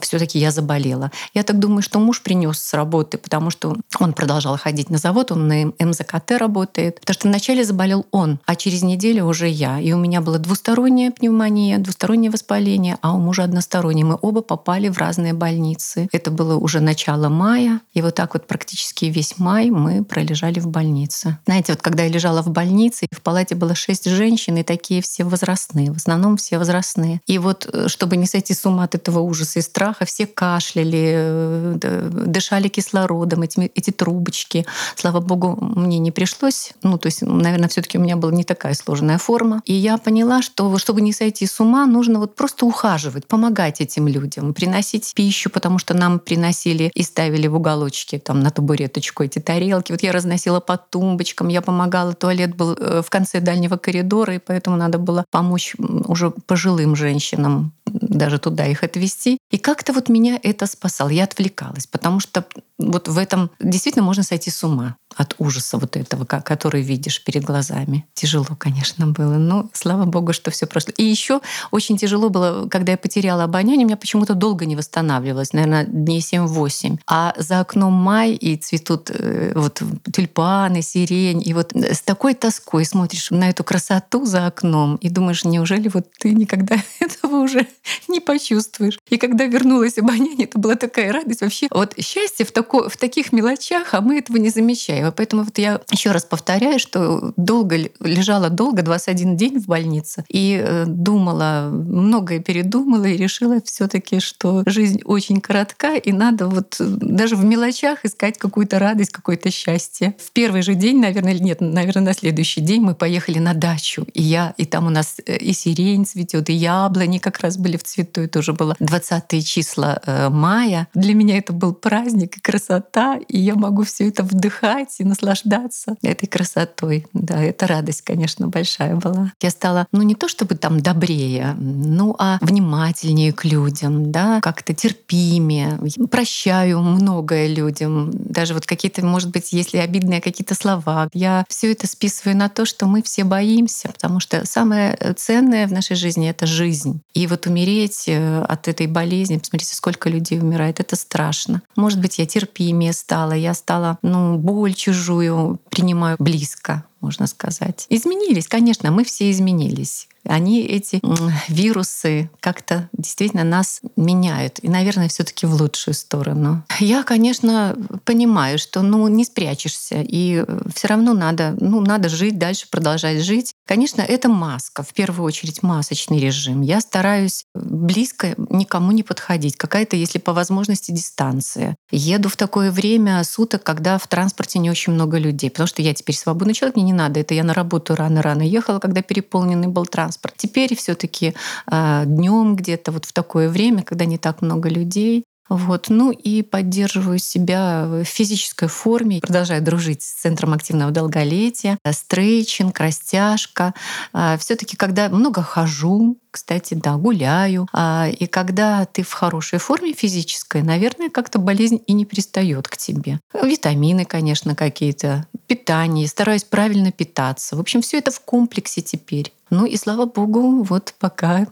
все-таки 0.00 0.38
я 0.38 0.50
заболела. 0.50 1.11
Я 1.34 1.43
так 1.43 1.58
думаю, 1.58 1.82
что 1.82 1.99
муж 1.99 2.23
принес 2.23 2.58
с 2.58 2.75
работы, 2.75 3.19
потому 3.19 3.50
что 3.50 3.76
он 3.99 4.12
продолжал 4.12 4.27
ходить 4.56 4.90
на 4.90 4.98
завод, 4.98 5.32
он 5.32 5.48
на 5.48 5.72
МЗКТ 5.78 6.32
работает. 6.32 7.00
Потому 7.00 7.14
что 7.14 7.28
вначале 7.28 7.64
заболел 7.64 8.06
он, 8.10 8.38
а 8.46 8.56
через 8.56 8.82
неделю 8.82 9.26
уже 9.26 9.48
я. 9.48 9.80
И 9.80 9.92
у 9.92 9.98
меня 9.98 10.20
была 10.20 10.38
двусторонняя 10.38 11.10
пневмония, 11.10 11.78
двустороннее 11.78 12.30
воспаление, 12.30 12.98
а 13.02 13.14
у 13.14 13.19
мужа 13.19 13.44
одностороннее. 13.44 14.04
Мы 14.04 14.19
оба 14.20 14.40
попали 14.40 14.88
в 14.88 14.98
разные 14.98 15.32
больницы. 15.32 16.08
Это 16.12 16.30
было 16.30 16.56
уже 16.56 16.80
начало 16.80 17.28
мая, 17.28 17.80
и 17.94 18.02
вот 18.02 18.14
так 18.14 18.34
вот 18.34 18.46
практически 18.46 19.06
весь 19.06 19.38
май 19.38 19.70
мы 19.70 20.04
пролежали 20.04 20.60
в 20.60 20.69
больнице. 20.69 21.38
Знаете, 21.46 21.72
вот 21.72 21.82
когда 21.82 22.04
я 22.04 22.08
лежала 22.08 22.42
в 22.42 22.50
больнице, 22.50 23.06
в 23.10 23.20
палате 23.20 23.54
было 23.54 23.74
шесть 23.74 24.08
женщин, 24.08 24.56
и 24.56 24.62
такие 24.62 25.02
все 25.02 25.24
возрастные, 25.24 25.92
в 25.92 25.96
основном 25.96 26.36
все 26.36 26.58
возрастные. 26.58 27.20
И 27.26 27.38
вот 27.38 27.69
э, 27.72 27.88
чтобы 27.88 28.16
не 28.16 28.26
сойти 28.26 28.54
с 28.54 28.64
ума 28.66 28.84
от 28.84 28.94
этого 28.94 29.20
ужаса 29.20 29.58
и 29.58 29.62
страха, 29.62 30.04
все 30.04 30.26
кашляли, 30.26 31.12
э, 31.16 31.78
дышали 32.26 32.69
кислородом, 32.69 33.42
эти, 33.42 33.70
эти 33.74 33.90
трубочки. 34.19 34.67
Слава 34.97 35.20
богу, 35.20 35.56
мне 35.61 35.99
не 35.99 36.11
пришлось. 36.11 36.73
Ну, 36.82 36.99
то 36.99 37.06
есть, 37.06 37.23
наверное, 37.23 37.69
все 37.69 37.82
таки 37.82 37.99
у 37.99 38.00
меня 38.00 38.17
была 38.17 38.32
не 38.32 38.44
такая 38.44 38.75
сложная 38.75 39.19
форма. 39.19 39.62
И 39.65 39.73
я 39.73 39.99
поняла, 39.99 40.43
что 40.43 40.76
чтобы 40.79 41.00
не 41.00 41.12
сойти 41.12 41.47
с 41.47 41.61
ума, 41.61 41.87
нужно 41.87 42.19
вот 42.19 42.35
просто 42.35 42.67
ухаживать, 42.67 43.26
помогать 43.26 43.81
этим 43.81 44.09
людям, 44.09 44.55
приносить 44.55 45.12
пищу, 45.15 45.50
потому 45.50 45.79
что 45.79 45.94
нам 45.94 46.19
приносили 46.19 46.91
и 46.94 47.03
ставили 47.03 47.47
в 47.47 47.55
уголочке 47.55 48.19
там 48.19 48.41
на 48.41 48.50
табуреточку 48.50 49.23
эти 49.23 49.38
тарелки. 49.38 49.93
Вот 49.93 50.03
я 50.03 50.12
разносила 50.12 50.61
по 50.61 50.76
тумбочкам, 50.76 51.49
я 51.49 51.61
помогала. 51.61 52.12
Туалет 52.12 52.56
был 52.56 52.73
э, 52.73 53.03
в 53.03 53.11
конце 53.11 53.41
дальнего 53.41 53.76
коридора, 53.76 54.35
и 54.35 54.38
поэтому 54.38 54.76
надо 54.76 54.99
было 54.99 55.25
помочь 55.31 55.75
уже 55.79 56.31
пожилым 56.31 56.97
женщинам 56.97 57.73
даже 57.91 58.38
туда 58.38 58.67
их 58.67 58.82
отвезти. 58.82 59.38
И 59.50 59.59
как-то 59.59 59.93
вот 59.93 60.09
меня 60.09 60.38
это 60.43 60.67
спасало. 60.67 61.09
Я 61.09 61.25
отвлекалась, 61.25 61.87
потому 61.87 62.20
что 62.20 62.44
вот 62.79 63.08
в 63.08 63.19
этом 63.19 63.51
действительно 63.60 64.05
можно 64.08 64.22
сойти 64.22 64.50
с 64.50 64.65
ума 64.65 64.96
от 65.17 65.34
ужаса 65.38 65.79
вот 65.79 65.96
этого, 65.96 66.24
который 66.24 66.82
видишь 66.82 67.22
перед 67.24 67.44
глазами. 67.44 68.06
Тяжело, 68.15 68.56
конечно, 68.58 69.06
было, 69.06 69.34
но 69.34 69.69
слава 69.72 70.05
богу, 70.05 70.32
что 70.32 70.50
все 70.50 70.67
прошло. 70.67 70.93
И 70.96 71.05
еще 71.05 71.41
очень 71.70 71.96
тяжело 71.96 72.29
было, 72.29 72.69
когда 72.69 72.93
я 72.93 72.98
потеряла 72.98 73.44
обоняние, 73.44 73.84
у 73.84 73.88
меня 73.88 73.96
почему-то 73.96 74.34
долго 74.34 74.67
не 74.67 74.77
восстанавливалось, 74.77 75.53
наверное, 75.53 75.84
дней 75.84 76.20
7-8. 76.20 76.98
А 77.06 77.34
за 77.36 77.60
окном 77.60 77.93
май, 77.93 78.32
и 78.32 78.56
цветут 78.56 79.10
э, 79.10 79.53
вот 79.55 79.82
тюльпаны, 80.12 80.82
сирень, 80.82 81.43
и 81.44 81.53
вот 81.55 81.74
с 81.74 82.03
такой 82.03 82.34
тоской 82.34 82.84
смотришь 82.84 83.31
на 83.31 83.48
эту 83.50 83.65
красоту 83.65 84.24
за 84.24 84.46
окном 84.46 84.96
и 84.96 85.08
думаешь, 85.08 85.44
неужели 85.44 85.88
вот 85.88 86.06
ты 86.19 86.31
никогда 86.31 86.77
этого 87.00 87.36
уже 87.36 87.67
не 88.08 88.20
почувствуешь. 88.20 88.98
И 89.08 89.17
когда 89.17 89.44
вернулась 89.44 89.98
обоняние, 89.98 90.44
это 90.44 90.58
была 90.58 90.77
такая 90.77 91.12
радость. 91.12 91.41
Вообще, 91.41 91.69
вот 91.70 91.94
счастье 91.98 92.46
в, 92.46 92.53
тако, 92.53 92.88
в 92.88 92.96
таких 92.96 93.32
мелочах, 93.32 93.94
а 93.94 94.00
мы 94.00 94.19
этого 94.19 94.36
не 94.36 94.50
замечаем. 94.50 95.07
Поэтому 95.12 95.44
вот 95.44 95.58
я 95.58 95.81
еще 95.91 96.10
раз 96.10 96.24
повторяю, 96.24 96.79
что 96.79 97.32
долго 97.36 97.77
лежала 98.00 98.50
долго, 98.50 98.82
21 98.82 99.36
день 99.36 99.58
в 99.58 99.67
больнице, 99.67 100.24
и 100.29 100.60
э, 100.62 100.84
думала, 100.86 101.70
многое 101.72 102.41
передумала, 102.41 103.05
и 103.05 103.17
решила 103.17 103.60
все 103.65 103.88
таки 103.88 104.20
что 104.20 104.62
жизнь 104.67 105.00
очень 105.05 105.41
коротка, 105.41 105.96
и 105.96 106.12
надо 106.12 106.46
вот 106.48 106.77
даже 106.79 107.36
в 107.36 107.44
мелочах 107.44 108.05
искать 108.05 108.38
какую-то 108.38 108.79
радость, 108.79 109.10
какое-то 109.10 109.50
счастье. 109.50 110.15
В 110.19 110.31
первый 110.32 110.62
же 110.62 110.74
день, 110.74 111.00
наверное, 111.00 111.34
или 111.34 111.43
нет, 111.43 111.60
наверное, 111.60 112.05
на 112.05 112.15
следующий 112.15 112.60
день 112.60 112.82
мы 112.82 112.94
поехали 112.94 113.38
на 113.38 113.55
дачу, 113.55 114.06
и 114.15 114.22
я, 114.22 114.55
и 114.56 114.65
там 114.65 114.86
у 114.86 114.91
нас 114.91 115.17
э, 115.27 115.36
и 115.36 115.53
сирень 115.53 116.06
цветет, 116.06 116.50
и 116.50 116.53
яблони 116.53 117.19
как 117.19 117.41
раз 117.41 117.56
были 117.56 117.77
в 117.77 117.84
цвету, 117.84 118.22
это 118.22 118.38
уже 118.38 118.53
было 118.53 118.77
20 118.81 119.46
числа 119.46 120.00
э, 120.05 120.29
мая. 120.29 120.88
Для 120.94 121.15
меня 121.15 121.38
это 121.38 121.53
был 121.53 121.72
праздник 121.74 122.36
и 122.36 122.41
красота, 122.41 123.19
и 123.29 123.38
я 123.38 123.55
могу 123.55 123.84
все 123.84 124.08
это 124.08 124.22
вдыхать 124.22 124.87
и 124.98 125.04
наслаждаться 125.04 125.96
этой 126.02 126.26
красотой. 126.26 127.06
Да, 127.12 127.42
это 127.42 127.66
радость, 127.66 128.02
конечно, 128.02 128.48
большая 128.48 128.96
была. 128.96 129.32
Я 129.40 129.50
стала, 129.50 129.86
ну 129.92 130.02
не 130.02 130.14
то 130.14 130.28
чтобы 130.28 130.54
там 130.54 130.80
добрее, 130.80 131.54
ну 131.58 132.14
а 132.18 132.38
внимательнее 132.40 133.32
к 133.32 133.44
людям, 133.44 134.10
да, 134.10 134.40
как-то 134.40 134.74
терпимее. 134.74 135.78
Прощаю 136.10 136.80
многое 136.80 137.48
людям. 137.48 138.10
Даже 138.12 138.54
вот 138.54 138.66
какие-то, 138.66 139.04
может 139.04 139.30
быть, 139.30 139.52
если 139.52 139.78
обидные 139.78 140.20
какие-то 140.20 140.54
слова. 140.54 141.08
Я 141.12 141.44
все 141.48 141.72
это 141.72 141.86
списываю 141.86 142.36
на 142.36 142.48
то, 142.48 142.64
что 142.64 142.86
мы 142.86 143.02
все 143.02 143.24
боимся, 143.24 143.88
потому 143.88 144.20
что 144.20 144.44
самое 144.44 144.96
ценное 145.16 145.66
в 145.66 145.72
нашей 145.72 145.96
жизни— 145.96 146.28
это 146.30 146.46
жизнь. 146.46 147.00
И 147.14 147.26
вот 147.26 147.46
умереть 147.46 148.04
э, 148.06 148.42
от 148.42 148.68
этой 148.68 148.86
болезни, 148.86 149.38
посмотрите, 149.38 149.74
сколько 149.74 150.08
людей 150.08 150.38
умирает, 150.38 150.80
это 150.80 150.96
страшно. 150.96 151.62
Может 151.76 152.00
быть, 152.00 152.18
я 152.18 152.26
терпимее 152.26 152.92
стала, 152.92 153.32
я 153.32 153.54
стала, 153.54 153.98
ну, 154.02 154.36
боль 154.38 154.74
чужую 154.79 155.58
принимаю 155.70 156.17
близко 156.19 156.85
можно 157.00 157.26
сказать. 157.26 157.86
Изменились, 157.88 158.48
конечно, 158.48 158.90
мы 158.90 159.05
все 159.05 159.31
изменились. 159.31 160.08
Они, 160.24 160.62
эти 160.62 161.00
вирусы, 161.48 162.31
как-то 162.40 162.88
действительно 162.93 163.44
нас 163.44 163.81
меняют. 163.96 164.58
И, 164.62 164.69
наверное, 164.69 165.08
все 165.08 165.24
таки 165.24 165.46
в 165.46 165.55
лучшую 165.55 165.94
сторону. 165.94 166.64
Я, 166.81 167.02
конечно, 167.02 167.76
понимаю, 168.05 168.58
что 168.58 168.82
ну, 168.82 169.08
не 169.08 169.24
спрячешься. 169.24 170.02
И 170.02 170.44
все 170.74 170.88
равно 170.88 171.14
надо, 171.14 171.56
ну, 171.60 171.81
надо 171.81 172.08
жить 172.08 172.38
дальше, 172.38 172.67
продолжать 172.70 173.22
жить. 173.22 173.55
Конечно, 173.67 174.02
это 174.02 174.28
маска, 174.28 174.82
в 174.82 174.93
первую 174.93 175.26
очередь 175.26 175.62
масочный 175.62 176.20
режим. 176.20 176.60
Я 176.60 176.81
стараюсь 176.81 177.44
близко 177.55 178.34
никому 178.50 178.93
не 178.93 179.02
подходить. 179.02 179.56
Какая-то, 179.56 179.96
если 179.96 180.19
по 180.19 180.32
возможности, 180.32 180.90
дистанция. 180.90 181.76
Еду 181.90 182.28
в 182.28 182.36
такое 182.36 182.70
время 182.70 183.22
суток, 183.24 183.62
когда 183.62 183.98
в 183.98 184.06
транспорте 184.06 184.58
не 184.58 184.70
очень 184.70 184.93
много 184.93 185.19
людей. 185.19 185.50
Потому 185.50 185.69
что 185.69 185.81
я 185.81 185.94
теперь 185.94 186.17
свободный 186.17 186.55
человек, 186.55 186.76
мне 186.76 186.87
не 186.88 186.94
надо. 186.94 187.20
Это 187.20 187.34
я 187.34 187.44
на 187.44 187.54
работу 187.54 187.94
рано-рано 187.94 188.42
ехала, 188.42 188.78
когда 188.78 189.02
переполненный 189.02 189.68
был 189.68 189.86
транспорт. 189.86 190.34
Теперь 190.36 190.74
все-таки 190.74 191.34
а, 191.66 192.04
днем 192.04 192.56
где-то 192.56 192.92
вот 192.92 193.04
в 193.04 193.12
такое 193.12 193.48
время, 193.48 193.82
когда 193.82 194.06
не 194.06 194.18
так 194.18 194.42
много 194.42 194.68
людей, 194.68 195.24
вот. 195.48 195.86
Ну 195.88 196.10
и 196.10 196.43
поддерживаю 196.43 197.19
себя 197.19 197.86
в 197.86 198.05
физической 198.05 198.69
форме, 198.69 199.20
продолжаю 199.20 199.62
дружить 199.62 200.02
с 200.02 200.12
Центром 200.12 200.52
активного 200.52 200.90
долголетия, 200.90 201.78
стрейчинг, 201.90 202.78
растяжка. 202.78 203.74
А, 204.12 204.36
все 204.38 204.56
таки 204.56 204.76
когда 204.76 205.08
много 205.08 205.43
хожу, 205.43 206.19
кстати, 206.31 206.74
да, 206.74 206.96
гуляю, 206.96 207.67
а, 207.72 208.08
и 208.08 208.26
когда 208.26 208.84
ты 208.84 209.02
в 209.02 209.12
хорошей 209.12 209.58
форме 209.58 209.93
физической, 209.93 210.62
наверное, 210.62 211.10
как-то 211.10 211.38
болезнь 211.38 211.82
и 211.86 211.93
не 211.93 212.05
пристает 212.05 212.69
к 212.69 212.76
тебе. 212.76 213.20
Витамины, 213.32 214.05
конечно, 214.05 214.55
какие-то, 214.55 215.26
питание, 215.46 216.06
стараюсь 216.06 216.44
правильно 216.44 216.93
питаться. 216.93 217.56
В 217.56 217.60
общем, 217.60 217.81
все 217.81 217.98
это 217.98 218.10
в 218.10 218.20
комплексе 218.20 218.82
теперь. 218.82 219.32
Ну 219.50 219.64
и 219.64 219.76
слава 219.76 220.05
богу, 220.05 220.62
вот 220.62 220.94
пока 220.98 221.46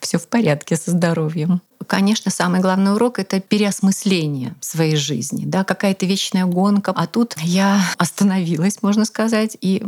все 0.00 0.18
в 0.18 0.28
порядке 0.28 0.76
со 0.76 0.90
здоровьем 0.90 1.62
конечно, 1.88 2.30
самый 2.30 2.60
главный 2.60 2.94
урок— 2.94 3.18
это 3.20 3.40
переосмысление 3.40 4.54
своей 4.60 4.96
жизни, 4.96 5.44
да, 5.44 5.64
какая-то 5.64 6.06
вечная 6.06 6.44
гонка. 6.44 6.92
А 6.94 7.06
тут 7.06 7.34
я 7.40 7.80
остановилась, 7.96 8.82
можно 8.82 9.04
сказать, 9.04 9.56
и 9.60 9.84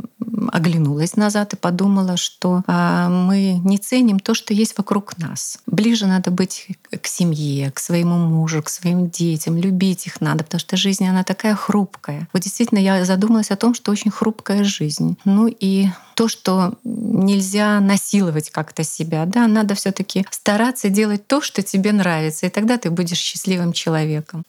оглянулась 0.52 1.16
назад 1.16 1.52
и 1.52 1.56
подумала, 1.56 2.16
что 2.16 2.62
а, 2.66 3.08
мы 3.08 3.60
не 3.64 3.78
ценим 3.78 4.18
то, 4.18 4.34
что 4.34 4.54
есть 4.54 4.76
вокруг 4.76 5.18
нас. 5.18 5.58
Ближе 5.66 6.06
надо 6.06 6.30
быть 6.30 6.68
к 6.90 7.06
семье, 7.06 7.70
к 7.70 7.78
своему 7.78 8.16
мужу, 8.16 8.62
к 8.62 8.68
своим 8.68 9.10
детям, 9.10 9.56
любить 9.56 10.06
их 10.06 10.20
надо, 10.20 10.44
потому 10.44 10.60
что 10.60 10.76
жизнь, 10.76 11.06
она 11.06 11.22
такая 11.22 11.54
хрупкая. 11.54 12.28
Вот 12.32 12.42
действительно 12.42 12.78
я 12.78 13.04
задумалась 13.04 13.50
о 13.50 13.56
том, 13.56 13.74
что 13.74 13.92
очень 13.92 14.10
хрупкая 14.10 14.64
жизнь. 14.64 15.16
Ну 15.24 15.46
и 15.46 15.88
то, 16.20 16.28
что 16.28 16.74
нельзя 16.84 17.80
насиловать 17.80 18.50
как-то 18.50 18.84
себя, 18.84 19.24
да, 19.24 19.46
надо 19.46 19.74
все 19.74 19.90
таки 19.90 20.26
стараться 20.30 20.90
делать 20.90 21.26
то, 21.26 21.40
что 21.40 21.62
тебе 21.90 21.98
нравится, 21.98 22.46
и 22.46 22.50
тогда 22.50 22.78
ты 22.78 22.90
будешь 22.90 23.18
счастливым 23.18 23.72
человеком 23.72 24.44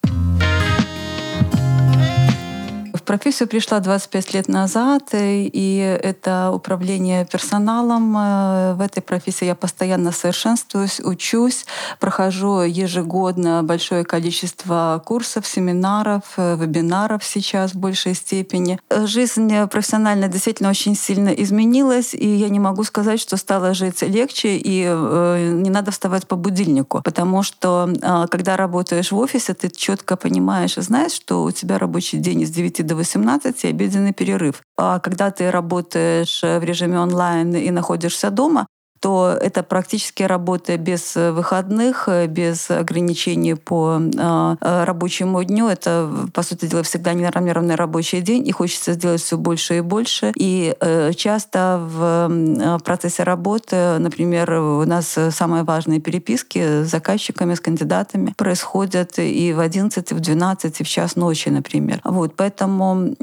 профессию 3.05 3.47
пришла 3.47 3.79
25 3.79 4.33
лет 4.33 4.47
назад, 4.47 5.09
и 5.13 5.99
это 6.01 6.51
управление 6.53 7.25
персоналом. 7.25 8.15
Э, 8.17 8.73
в 8.73 8.81
этой 8.81 9.01
профессии 9.01 9.45
я 9.45 9.55
постоянно 9.55 10.11
совершенствуюсь, 10.11 10.99
учусь, 10.99 11.65
прохожу 11.99 12.61
ежегодно 12.61 13.63
большое 13.63 14.03
количество 14.03 15.01
курсов, 15.05 15.47
семинаров, 15.47 16.23
э, 16.37 16.55
вебинаров 16.55 17.23
сейчас 17.23 17.73
в 17.73 17.77
большей 17.77 18.13
степени. 18.13 18.79
Жизнь 18.89 19.67
профессиональная 19.67 20.27
действительно 20.27 20.69
очень 20.69 20.95
сильно 20.95 21.29
изменилась, 21.29 22.13
и 22.13 22.27
я 22.27 22.49
не 22.49 22.59
могу 22.59 22.83
сказать, 22.83 23.19
что 23.19 23.37
стало 23.37 23.73
жить 23.73 24.01
легче, 24.01 24.57
и 24.57 24.85
э, 24.87 25.51
не 25.53 25.69
надо 25.69 25.91
вставать 25.91 26.27
по 26.27 26.35
будильнику, 26.35 27.01
потому 27.03 27.43
что 27.43 27.89
когда 28.29 28.57
работаешь 28.57 29.11
в 29.11 29.17
офисе, 29.17 29.53
ты 29.53 29.69
четко 29.69 30.15
понимаешь 30.15 30.77
и 30.77 30.81
знаешь, 30.81 31.13
что 31.13 31.43
у 31.43 31.51
тебя 31.51 31.77
рабочий 31.77 32.17
день 32.17 32.45
с 32.45 32.49
9 32.49 32.85
до 32.85 32.90
18 32.95 33.65
обеденный 33.65 34.13
перерыв. 34.13 34.61
А 34.77 34.99
когда 34.99 35.31
ты 35.31 35.51
работаешь 35.51 36.41
в 36.41 36.63
режиме 36.63 36.99
онлайн 36.99 37.55
и 37.55 37.71
находишься 37.71 38.29
дома, 38.29 38.67
то 39.01 39.35
это 39.41 39.63
практически 39.63 40.21
работа 40.21 40.77
без 40.77 41.17
э, 41.17 41.31
выходных, 41.31 42.07
э, 42.07 42.27
без 42.27 42.69
ограничений 42.69 43.55
по 43.55 43.99
э, 43.99 44.55
рабочему 44.61 45.43
дню. 45.43 45.67
Это, 45.67 46.07
по 46.33 46.43
сути 46.43 46.67
дела, 46.67 46.83
всегда 46.83 47.13
ненормированный 47.13 47.73
рабочий 47.75 48.21
день, 48.21 48.47
и 48.47 48.51
хочется 48.51 48.93
сделать 48.93 49.21
все 49.21 49.37
больше 49.37 49.77
и 49.77 49.81
больше. 49.81 50.31
И 50.35 50.75
часто 51.15 51.81
в 51.81 52.79
процессе 52.83 53.23
работы, 53.23 53.97
например, 53.97 54.51
у 54.51 54.85
нас 54.85 55.17
самые 55.31 55.63
важные 55.63 55.99
переписки 55.99 56.83
с 56.83 56.91
заказчиками, 56.91 57.55
с 57.55 57.59
кандидатами 57.59 58.33
происходят 58.37 59.17
и 59.17 59.53
в 59.53 59.59
11, 59.59 60.11
и 60.11 60.13
в 60.13 60.19
12, 60.19 60.81
и 60.81 60.83
в 60.83 60.87
час 60.87 61.15
ночи, 61.15 61.49
например. 61.49 62.01
Вот, 62.03 62.35
поэтому 62.35 63.15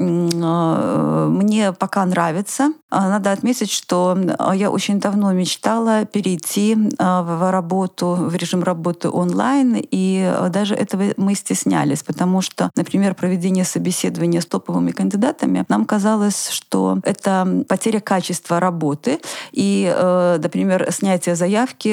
мне 1.29 1.71
пока 1.71 2.05
нравится. 2.05 2.73
Надо 2.91 3.31
отметить, 3.31 3.71
что 3.71 4.17
я 4.53 4.71
очень 4.71 4.99
давно 4.99 5.31
мечтала 5.31 5.68
мечтала 5.69 6.05
перейти 6.05 6.77
а, 6.97 7.21
в 7.21 7.51
работу, 7.51 8.15
в 8.15 8.35
режим 8.35 8.63
работы 8.63 9.09
онлайн, 9.09 9.77
и 9.91 10.23
а, 10.25 10.49
даже 10.49 10.75
этого 10.75 11.03
мы 11.17 11.35
стеснялись, 11.35 12.03
потому 12.03 12.41
что, 12.41 12.71
например, 12.75 13.13
проведение 13.13 13.65
собеседования 13.65 14.41
с 14.41 14.45
топовыми 14.45 14.91
кандидатами, 14.91 15.65
нам 15.69 15.85
казалось, 15.85 16.49
что 16.49 16.99
это 17.03 17.63
потеря 17.67 17.99
качества 17.99 18.59
работы, 18.59 19.19
и, 19.51 19.91
э, 19.95 20.39
например, 20.41 20.87
снятие 20.91 21.35
заявки, 21.35 21.89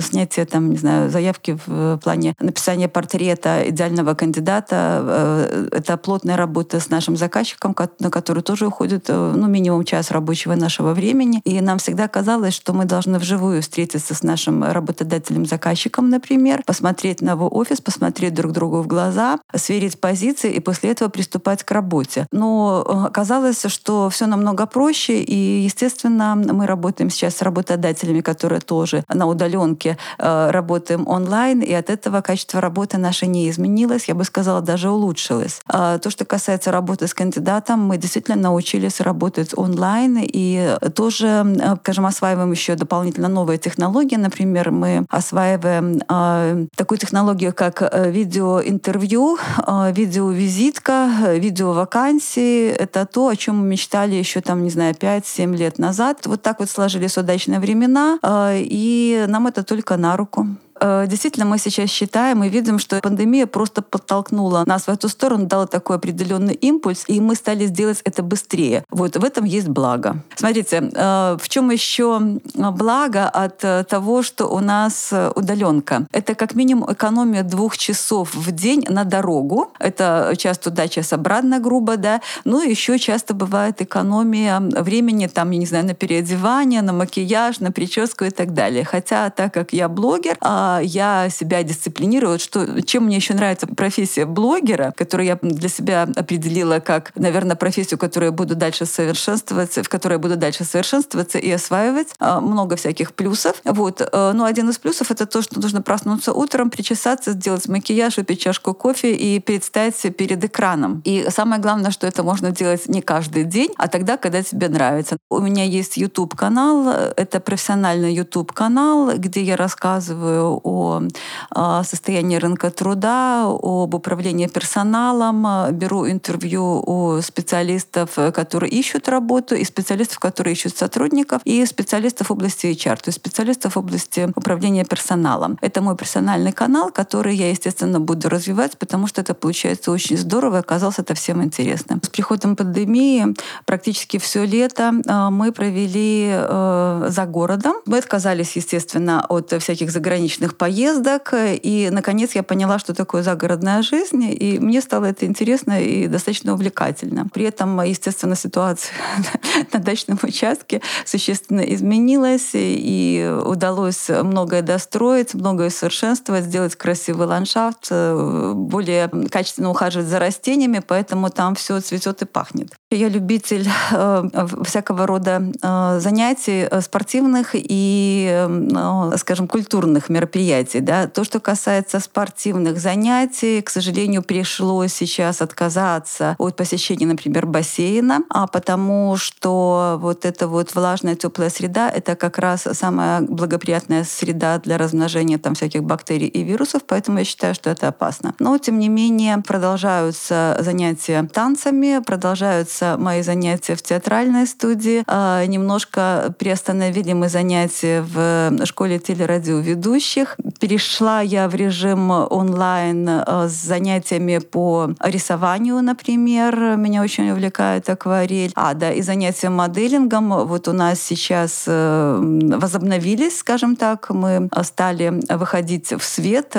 снятие 0.00 0.46
там, 0.46 0.70
не 0.70 0.78
знаю, 0.78 1.10
заявки 1.10 1.58
в 1.66 1.98
плане 2.02 2.34
написания 2.40 2.88
портрета 2.88 3.68
идеального 3.68 4.14
кандидата, 4.14 5.68
это 5.72 5.96
плотная 5.96 6.36
работа 6.36 6.80
с 6.80 6.90
нашим 6.90 7.16
заказчиком, 7.16 7.74
на 8.00 8.10
которую 8.10 8.42
тоже 8.42 8.66
уходит 8.66 9.08
ну, 9.08 9.46
минимум 9.46 9.84
час 9.84 10.10
рабочего 10.10 10.54
нашего 10.54 10.94
времени, 10.94 11.40
и 11.44 11.60
нам 11.60 11.78
всегда 11.78 12.08
казалось, 12.08 12.45
казалось, 12.46 12.54
что 12.54 12.72
мы 12.72 12.84
должны 12.84 13.18
вживую 13.18 13.60
встретиться 13.60 14.14
с 14.14 14.22
нашим 14.22 14.62
работодателем-заказчиком, 14.62 16.10
например, 16.10 16.62
посмотреть 16.66 17.20
на 17.22 17.30
его 17.30 17.48
офис, 17.48 17.80
посмотреть 17.80 18.34
друг 18.34 18.52
другу 18.52 18.82
в 18.82 18.86
глаза, 18.86 19.38
сверить 19.54 20.00
позиции 20.00 20.52
и 20.52 20.60
после 20.60 20.90
этого 20.90 21.08
приступать 21.08 21.64
к 21.64 21.70
работе. 21.72 22.26
Но 22.32 22.84
э, 22.86 23.06
оказалось, 23.06 23.66
что 23.66 24.08
все 24.10 24.26
намного 24.26 24.66
проще, 24.66 25.22
и, 25.22 25.64
естественно, 25.64 26.34
мы 26.36 26.66
работаем 26.66 27.10
сейчас 27.10 27.36
с 27.36 27.42
работодателями, 27.42 28.20
которые 28.20 28.60
тоже 28.60 29.04
на 29.12 29.26
удаленке 29.26 29.96
э, 30.18 30.50
работаем 30.50 31.08
онлайн, 31.08 31.62
и 31.62 31.72
от 31.72 31.90
этого 31.90 32.20
качество 32.20 32.60
работы 32.60 32.98
наше 32.98 33.26
не 33.26 33.50
изменилось, 33.50 34.08
я 34.08 34.14
бы 34.14 34.24
сказала, 34.24 34.60
даже 34.60 34.88
улучшилось. 34.90 35.60
А 35.66 35.98
то, 35.98 36.10
что 36.10 36.24
касается 36.24 36.70
работы 36.70 37.06
с 37.06 37.14
кандидатом, 37.14 37.80
мы 37.80 37.98
действительно 37.98 38.36
научились 38.36 39.00
работать 39.00 39.52
онлайн 39.56 40.18
и 40.22 40.76
тоже, 40.94 41.26
э, 41.26 41.76
скажем, 41.82 42.06
осваивать 42.06 42.35
осваиваем 42.36 42.52
еще 42.52 42.74
дополнительно 42.74 43.28
новые 43.28 43.58
технологии. 43.58 44.16
Например, 44.16 44.70
мы 44.70 45.06
осваиваем 45.08 46.00
э, 46.08 46.66
такую 46.76 46.98
технологию, 46.98 47.52
как 47.54 47.82
э, 47.82 48.10
видеоинтервью, 48.10 49.38
э, 49.66 49.92
видеовизитка, 49.92 51.08
видеовакансии. 51.34 52.68
Это 52.68 53.06
то, 53.06 53.28
о 53.28 53.36
чем 53.36 53.58
мы 53.58 53.66
мечтали 53.66 54.14
еще, 54.14 54.40
там, 54.40 54.62
не 54.62 54.70
знаю, 54.70 54.94
5-7 54.94 55.56
лет 55.56 55.78
назад. 55.78 56.26
Вот 56.26 56.42
так 56.42 56.60
вот 56.60 56.68
сложились 56.70 57.16
удачные 57.16 57.60
времена, 57.60 58.18
э, 58.22 58.60
и 58.60 59.24
нам 59.28 59.46
это 59.46 59.62
только 59.62 59.96
на 59.96 60.16
руку. 60.16 60.46
Э, 60.80 61.06
действительно, 61.06 61.46
мы 61.46 61.58
сейчас 61.58 61.90
считаем 61.90 62.44
и 62.44 62.48
видим, 62.48 62.78
что 62.78 63.00
пандемия 63.00 63.46
просто 63.46 63.82
подтолкнула 63.82 64.64
нас 64.66 64.84
в 64.84 64.88
эту 64.88 65.08
сторону, 65.08 65.46
дала 65.46 65.66
такой 65.66 65.96
определенный 65.96 66.54
импульс, 66.54 67.04
и 67.06 67.20
мы 67.20 67.34
стали 67.34 67.66
сделать 67.66 68.00
это 68.04 68.22
быстрее. 68.22 68.84
Вот 68.90 69.16
в 69.16 69.24
этом 69.24 69.44
есть 69.44 69.68
благо. 69.68 70.22
Смотрите, 70.34 70.90
э, 70.92 71.36
в 71.40 71.48
чем 71.48 71.70
еще 71.70 72.20
благо 72.54 73.28
от 73.28 73.64
э, 73.64 73.84
того, 73.84 74.22
что 74.22 74.46
у 74.46 74.60
нас 74.60 75.12
удаленка? 75.34 76.06
Это 76.12 76.34
как 76.34 76.54
минимум 76.54 76.92
экономия 76.92 77.42
двух 77.42 77.76
часов 77.78 78.34
в 78.34 78.50
день 78.52 78.84
на 78.88 79.04
дорогу. 79.04 79.72
Это 79.78 80.34
час 80.36 80.58
туда, 80.58 80.88
час 80.88 81.12
обратно, 81.12 81.58
грубо, 81.58 81.96
да. 81.96 82.20
Ну, 82.44 82.62
еще 82.62 82.98
часто 82.98 83.34
бывает 83.34 83.80
экономия 83.80 84.60
времени, 84.60 85.26
там, 85.26 85.50
я 85.50 85.58
не 85.58 85.66
знаю, 85.66 85.86
на 85.86 85.94
переодевание, 85.94 86.82
на 86.82 86.92
макияж, 86.92 87.60
на 87.60 87.72
прическу 87.72 88.24
и 88.24 88.30
так 88.30 88.54
далее. 88.54 88.84
Хотя, 88.84 89.30
так 89.30 89.54
как 89.54 89.72
я 89.72 89.88
блогер, 89.88 90.36
а, 90.40 90.65
я 90.82 91.28
себя 91.30 91.62
дисциплинирую. 91.62 92.38
Что, 92.38 92.82
чем 92.82 93.04
мне 93.04 93.16
еще 93.16 93.34
нравится 93.34 93.66
профессия 93.66 94.26
блогера, 94.26 94.92
которую 94.96 95.26
я 95.26 95.38
для 95.40 95.68
себя 95.68 96.02
определила 96.02 96.80
как, 96.80 97.12
наверное, 97.16 97.56
профессию, 97.56 97.98
которую 97.98 98.30
я 98.30 98.32
буду 98.32 98.54
дальше 98.54 98.86
совершенствоваться, 98.86 99.82
в 99.82 99.88
которой 99.88 100.14
я 100.14 100.18
буду 100.18 100.36
дальше 100.36 100.64
совершенствоваться 100.64 101.38
и 101.38 101.50
осваивать. 101.50 102.08
А, 102.18 102.40
много 102.40 102.76
всяких 102.76 103.14
плюсов. 103.14 103.56
Вот. 103.64 104.00
Э, 104.00 104.32
но 104.32 104.44
один 104.44 104.68
из 104.70 104.78
плюсов— 104.78 105.10
это 105.10 105.26
то, 105.26 105.42
что 105.42 105.60
нужно 105.60 105.82
проснуться 105.82 106.32
утром, 106.32 106.70
причесаться, 106.70 107.32
сделать 107.32 107.68
макияж, 107.68 108.16
выпить 108.16 108.40
чашку 108.40 108.74
кофе 108.74 109.14
и 109.14 109.40
предстать 109.40 110.00
перед 110.16 110.44
экраном. 110.44 111.02
И 111.04 111.26
самое 111.30 111.60
главное, 111.60 111.90
что 111.90 112.06
это 112.06 112.22
можно 112.22 112.50
делать 112.50 112.88
не 112.88 113.02
каждый 113.02 113.44
день, 113.44 113.70
а 113.76 113.88
тогда, 113.88 114.16
когда 114.16 114.42
тебе 114.42 114.68
нравится. 114.68 115.16
У 115.30 115.40
меня 115.40 115.64
есть 115.64 115.96
YouTube-канал, 115.96 116.88
это 117.16 117.40
профессиональный 117.40 118.14
YouTube-канал, 118.14 119.12
где 119.16 119.42
я 119.42 119.56
рассказываю 119.56 120.55
о 120.64 121.82
состоянии 121.84 122.36
рынка 122.36 122.70
труда, 122.70 123.44
об 123.46 123.94
управлении 123.94 124.46
персоналом, 124.46 125.46
беру 125.72 126.08
интервью 126.08 126.82
у 126.86 127.20
специалистов, 127.22 128.14
которые 128.34 128.70
ищут 128.70 129.08
работу, 129.08 129.54
и 129.54 129.64
специалистов, 129.64 130.18
которые 130.18 130.52
ищут 130.52 130.76
сотрудников, 130.76 131.42
и 131.44 131.64
специалистов 131.66 132.28
в 132.28 132.32
области 132.32 132.66
HR, 132.66 132.96
то 132.96 133.08
есть 133.08 133.18
специалистов 133.18 133.76
в 133.76 133.78
области 133.78 134.28
управления 134.34 134.84
персоналом. 134.84 135.58
Это 135.60 135.82
мой 135.82 135.96
персональный 135.96 136.52
канал, 136.52 136.90
который 136.90 137.34
я, 137.36 137.50
естественно, 137.50 138.00
буду 138.00 138.28
развивать, 138.28 138.78
потому 138.78 139.06
что 139.06 139.20
это 139.20 139.34
получается 139.34 139.90
очень 139.90 140.16
здорово, 140.16 140.56
и 140.56 140.60
оказалось 140.60 140.98
это 140.98 141.14
всем 141.14 141.42
интересно. 141.42 142.00
С 142.02 142.08
приходом 142.08 142.56
пандемии 142.56 143.34
практически 143.64 144.18
все 144.18 144.44
лето 144.44 144.92
а, 145.06 145.30
мы 145.30 145.52
провели 145.52 146.28
э, 146.30 147.06
за 147.08 147.26
городом. 147.26 147.74
Мы 147.86 147.98
отказались, 147.98 148.56
естественно, 148.56 149.24
от 149.28 149.52
всяких 149.62 149.90
заграничных 149.90 150.45
поездок, 150.54 151.34
и, 151.34 151.88
наконец, 151.90 152.34
я 152.34 152.42
поняла, 152.42 152.78
что 152.78 152.94
такое 152.94 153.22
загородная 153.22 153.82
жизнь, 153.82 154.22
и 154.22 154.58
мне 154.58 154.80
стало 154.80 155.06
это 155.06 155.26
интересно 155.26 155.82
и 155.82 156.06
достаточно 156.06 156.52
увлекательно. 156.54 157.26
При 157.32 157.44
этом, 157.44 157.80
естественно, 157.82 158.36
ситуация 158.36 158.94
на 159.72 159.80
дачном 159.80 160.18
участке 160.22 160.80
существенно 161.04 161.60
изменилась, 161.60 162.50
и 162.54 163.28
удалось 163.44 164.08
многое 164.08 164.62
достроить, 164.62 165.34
многое 165.34 165.70
совершенствовать, 165.70 166.44
сделать 166.44 166.76
красивый 166.76 167.26
ландшафт, 167.26 167.88
э, 167.90 168.52
более 168.54 169.08
качественно 169.30 169.70
ухаживать 169.70 170.08
за 170.08 170.18
растениями, 170.18 170.82
поэтому 170.86 171.30
там 171.30 171.54
все 171.54 171.80
цветет 171.80 172.22
и 172.22 172.24
пахнет. 172.24 172.72
Я 172.92 173.08
любитель 173.08 173.68
э, 173.90 174.46
всякого 174.64 175.08
рода 175.08 175.42
э, 175.60 175.98
занятий 175.98 176.68
э, 176.70 176.80
спортивных 176.80 177.50
и, 177.54 178.28
э, 178.30 179.16
скажем, 179.16 179.48
культурных 179.48 180.08
мероприятий. 180.08 180.78
Да. 180.78 181.08
То, 181.08 181.24
что 181.24 181.40
касается 181.40 181.98
спортивных 181.98 182.78
занятий, 182.78 183.60
к 183.60 183.70
сожалению, 183.70 184.22
пришлось 184.22 184.92
сейчас 184.92 185.42
отказаться 185.42 186.36
от 186.38 186.54
посещения, 186.54 187.06
например, 187.06 187.46
бассейна, 187.46 188.20
а 188.30 188.46
потому 188.46 189.16
что 189.16 189.98
вот 190.00 190.24
эта 190.24 190.46
вот 190.46 190.72
влажная 190.76 191.16
теплая 191.16 191.50
среда— 191.50 191.90
это 191.94 192.14
как 192.14 192.38
раз 192.38 192.68
самая 192.72 193.20
благоприятная 193.20 194.04
среда 194.04 194.60
для 194.60 194.78
размножения 194.78 195.38
там 195.38 195.54
всяких 195.56 195.82
бактерий 195.82 196.28
и 196.28 196.44
вирусов, 196.44 196.82
поэтому 196.86 197.18
я 197.18 197.24
считаю, 197.24 197.56
что 197.56 197.68
это 197.68 197.88
опасно. 197.88 198.36
Но, 198.38 198.56
тем 198.58 198.78
не 198.78 198.88
менее, 198.88 199.38
продолжаются 199.38 200.56
занятия 200.60 201.28
танцами, 201.32 202.00
продолжаются 202.06 202.75
продолжаются 202.76 202.96
мои 202.98 203.22
занятия 203.22 203.74
в 203.74 203.82
театральной 203.82 204.46
студии. 204.46 205.02
А, 205.06 205.44
немножко 205.46 206.34
приостановили 206.38 207.12
мы 207.12 207.28
занятия 207.28 208.02
в 208.02 208.64
школе 208.66 208.98
телерадиоведущих. 208.98 210.36
Перешла 210.60 211.20
я 211.20 211.48
в 211.48 211.54
режим 211.54 212.10
онлайн 212.10 213.08
а, 213.08 213.48
с 213.48 213.52
занятиями 213.52 214.38
по 214.38 214.90
рисованию, 215.00 215.82
например. 215.82 216.76
Меня 216.76 217.02
очень 217.02 217.30
увлекает 217.30 217.88
акварель. 217.88 218.52
А, 218.54 218.74
да, 218.74 218.92
и 218.92 219.02
занятия 219.02 219.50
моделингом. 219.50 220.46
Вот 220.46 220.68
у 220.68 220.72
нас 220.72 221.00
сейчас 221.00 221.64
э, 221.66 222.18
возобновились, 222.58 223.38
скажем 223.38 223.76
так. 223.76 224.10
Мы 224.10 224.48
стали 224.62 225.20
выходить 225.28 225.92
в 225.92 226.02
свет. 226.02 226.56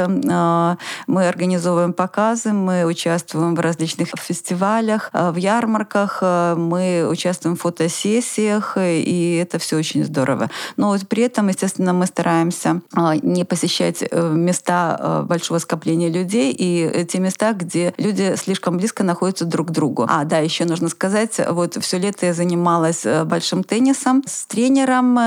Мы 1.07 1.27
организовываем 1.27 1.93
показы, 1.93 2.53
мы 2.53 2.85
участвуем 2.85 3.55
в 3.55 3.59
различных 3.59 4.09
фестивалях, 4.17 5.09
в 5.13 5.35
ярмарках, 5.35 6.06
выставках, 6.07 6.19
э, 6.21 6.55
мы 6.57 7.07
участвуем 7.09 7.55
в 7.55 7.61
фотосессиях, 7.61 8.77
и 8.77 9.39
это 9.41 9.59
все 9.59 9.77
очень 9.77 10.03
здорово. 10.03 10.49
Но 10.77 10.89
вот 10.89 11.07
при 11.07 11.23
этом, 11.23 11.49
естественно, 11.49 11.93
мы 11.93 12.05
стараемся 12.05 12.81
э, 12.95 13.19
не 13.21 13.45
посещать 13.45 14.03
э, 14.09 14.31
места 14.33 15.25
большого 15.27 15.59
скопления 15.59 16.09
людей 16.09 16.55
и 16.57 17.05
те 17.05 17.19
места, 17.19 17.53
где 17.53 17.93
люди 17.97 18.35
слишком 18.35 18.77
близко 18.77 19.03
находятся 19.03 19.45
друг 19.45 19.67
к 19.67 19.71
другу. 19.71 20.05
А, 20.09 20.23
да, 20.23 20.39
еще 20.39 20.65
нужно 20.65 20.89
сказать, 20.89 21.39
вот 21.49 21.77
все 21.81 21.97
лето 21.97 22.25
я 22.25 22.33
занималась 22.33 23.05
большим 23.25 23.63
теннисом 23.63 24.23
с 24.25 24.45
тренером, 24.45 25.17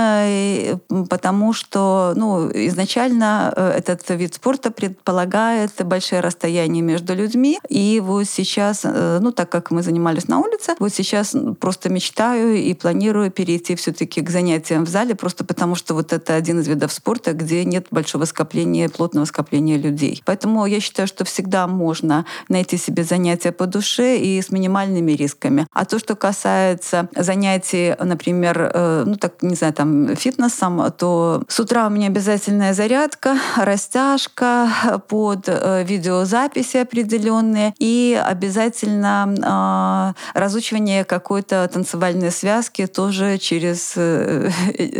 потому 1.08 1.52
что, 1.52 2.12
ну, 2.16 2.50
изначально 2.52 3.52
этот 3.76 4.08
вид 4.10 4.34
спорта 4.34 4.70
предполагает 4.70 5.72
большое 5.84 6.20
расстояние 6.20 6.82
между 6.82 7.14
людьми, 7.14 7.58
и 7.68 8.00
вот 8.04 8.26
сейчас, 8.26 8.84
ну, 8.84 9.32
так 9.32 9.50
как 9.50 9.70
мы 9.70 9.82
занимались 9.82 10.28
на 10.28 10.38
улице, 10.38 10.69
заниматься. 10.70 10.76
Вот 10.78 10.92
сейчас 10.92 11.36
просто 11.58 11.88
мечтаю 11.88 12.56
и 12.56 12.74
планирую 12.74 13.30
перейти 13.30 13.74
все-таки 13.74 14.20
к 14.20 14.30
занятиям 14.30 14.84
в 14.84 14.88
зале, 14.88 15.14
просто 15.14 15.44
потому 15.44 15.74
что 15.74 15.94
вот 15.94 16.12
это 16.12 16.34
один 16.34 16.60
из 16.60 16.68
видов 16.68 16.92
спорта, 16.92 17.32
где 17.32 17.64
нет 17.64 17.86
большого 17.90 18.24
скопления, 18.24 18.88
плотного 18.88 19.24
скопления 19.24 19.78
людей. 19.78 20.22
Поэтому 20.24 20.66
я 20.66 20.80
считаю, 20.80 21.08
что 21.08 21.24
всегда 21.24 21.66
можно 21.66 22.24
найти 22.48 22.76
себе 22.76 23.04
занятия 23.04 23.52
по 23.52 23.66
душе 23.66 24.18
и 24.18 24.40
с 24.40 24.50
минимальными 24.50 25.12
рисками. 25.12 25.66
А 25.72 25.84
то, 25.84 25.98
что 25.98 26.16
касается 26.16 27.08
занятий, 27.16 27.94
например, 27.98 28.70
э, 28.74 29.04
ну 29.06 29.16
так, 29.16 29.42
не 29.42 29.54
знаю, 29.54 29.72
там, 29.72 30.16
фитнесом, 30.16 30.90
то 30.96 31.42
с 31.48 31.60
утра 31.60 31.86
у 31.86 31.90
меня 31.90 32.08
обязательная 32.08 32.74
зарядка, 32.74 33.38
растяжка 33.56 34.68
под 35.08 35.44
э, 35.48 35.84
видеозаписи 35.84 36.78
определенные 36.78 37.74
и 37.78 38.20
обязательно 38.22 40.14
э, 40.34 40.38
разучивание 40.38 40.59
какой-то 41.04 41.68
танцевальной 41.72 42.30
связки 42.30 42.86
тоже 42.86 43.38
через, 43.38 43.94
э, 43.96 44.50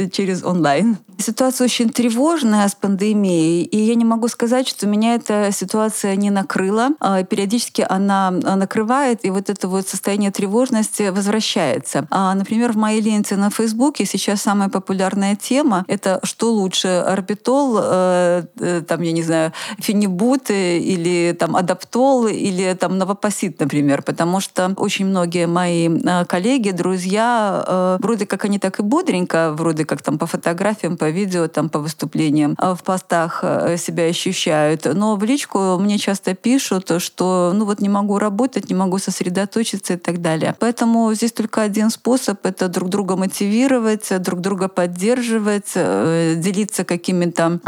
через 0.12 0.44
онлайн. 0.44 0.96
Ситуация 1.18 1.66
очень 1.66 1.90
тревожная 1.90 2.66
с 2.66 2.75
пандемией, 2.75 3.62
и 3.62 3.77
я 3.77 3.94
не 3.94 4.05
могу 4.05 4.29
сказать, 4.29 4.66
что 4.66 4.87
меня 4.87 5.14
эта 5.14 5.51
ситуация 5.53 6.16
не 6.16 6.31
накрыла. 6.31 6.90
А, 7.01 7.23
периодически 7.23 7.85
она 7.88 8.31
накрывает, 8.31 9.25
и 9.25 9.31
вот 9.31 9.51
это 9.51 9.68
вот 9.68 9.87
состояние 9.87 10.31
тревожности 10.31 11.11
возвращается. 11.11 12.07
А, 12.11 12.35
например, 12.35 12.73
в 12.73 12.77
моей 12.77 13.03
ленте 13.03 13.37
на 13.37 13.51
Фейсбуке 13.51 14.07
сейчас 14.07 14.42
самая 14.42 14.68
популярная 14.70 15.37
тема— 15.37 15.85
это 15.88 16.20
что 16.23 16.53
лучше, 16.53 16.88
орбитол, 16.88 17.79
э, 17.83 18.42
э, 18.59 18.83
там, 18.87 19.03
я 19.03 19.12
не 19.12 19.23
знаю, 19.23 19.53
фенибут 19.79 20.51
или 20.51 21.37
там 21.38 21.57
адаптол 21.57 22.27
или 22.29 22.75
там 22.75 22.99
новопосит, 22.99 23.61
например, 23.61 24.03
потому 24.03 24.40
что 24.40 24.73
очень 24.77 25.07
многие 25.07 25.46
мои 25.51 25.89
э, 25.89 26.25
коллеги, 26.25 26.71
друзья, 26.71 27.99
вроде 28.01 28.27
как 28.27 28.45
они 28.45 28.59
так 28.59 28.81
и 28.81 28.83
бодренько, 28.83 29.53
вроде 29.53 29.85
как 29.85 30.03
там 30.03 30.19
по 30.19 30.27
фотографиям, 30.27 30.97
по 30.97 31.11
видео, 31.11 31.49
там, 31.49 31.69
по 31.69 31.79
выступлениям 31.79 32.57
э, 32.59 32.75
в 32.75 32.83
постах 32.83 33.41
э, 33.43 33.77
себя 33.77 34.05
ощущают. 34.05 34.85
Но 34.85 35.17
в 35.17 35.25
личку 35.25 35.79
мне 35.79 35.99
часто 35.99 36.35
пишут, 36.35 36.91
что 37.03 37.53
ну 37.55 37.65
вот 37.65 37.81
не 37.81 37.89
могу 37.89 38.19
работать, 38.19 38.69
не 38.71 38.77
могу 38.77 38.99
сосредоточиться 38.99 39.95
и 39.95 39.97
так 39.97 40.21
далее. 40.21 40.55
Поэтому 40.59 41.13
здесь 41.15 41.33
только 41.33 41.63
один 41.63 41.91
способ— 41.91 42.39
это 42.47 42.69
друг 42.69 42.89
друга 42.89 43.17
мотивировать, 43.17 44.09
друг 44.23 44.41
друга 44.41 44.69
поддерживать, 44.69 45.73
э, 45.75 46.35
делиться 46.37 46.85
какими-то 46.85 47.61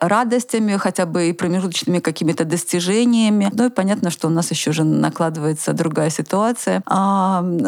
радостями, 0.00 0.76
хотя 0.76 1.06
бы 1.06 1.28
и 1.28 1.32
промежуточными 1.32 1.98
какими-то 1.98 2.44
достижениями. 2.44 3.50
Ну 3.52 3.66
и 3.66 3.70
понятно, 3.70 4.10
что 4.10 4.28
у 4.28 4.30
нас 4.30 4.50
еще 4.50 4.72
же 4.72 4.84
накладывается 4.84 5.72
другая 5.72 6.10
ситуация, 6.10 6.82
а, 6.86 6.97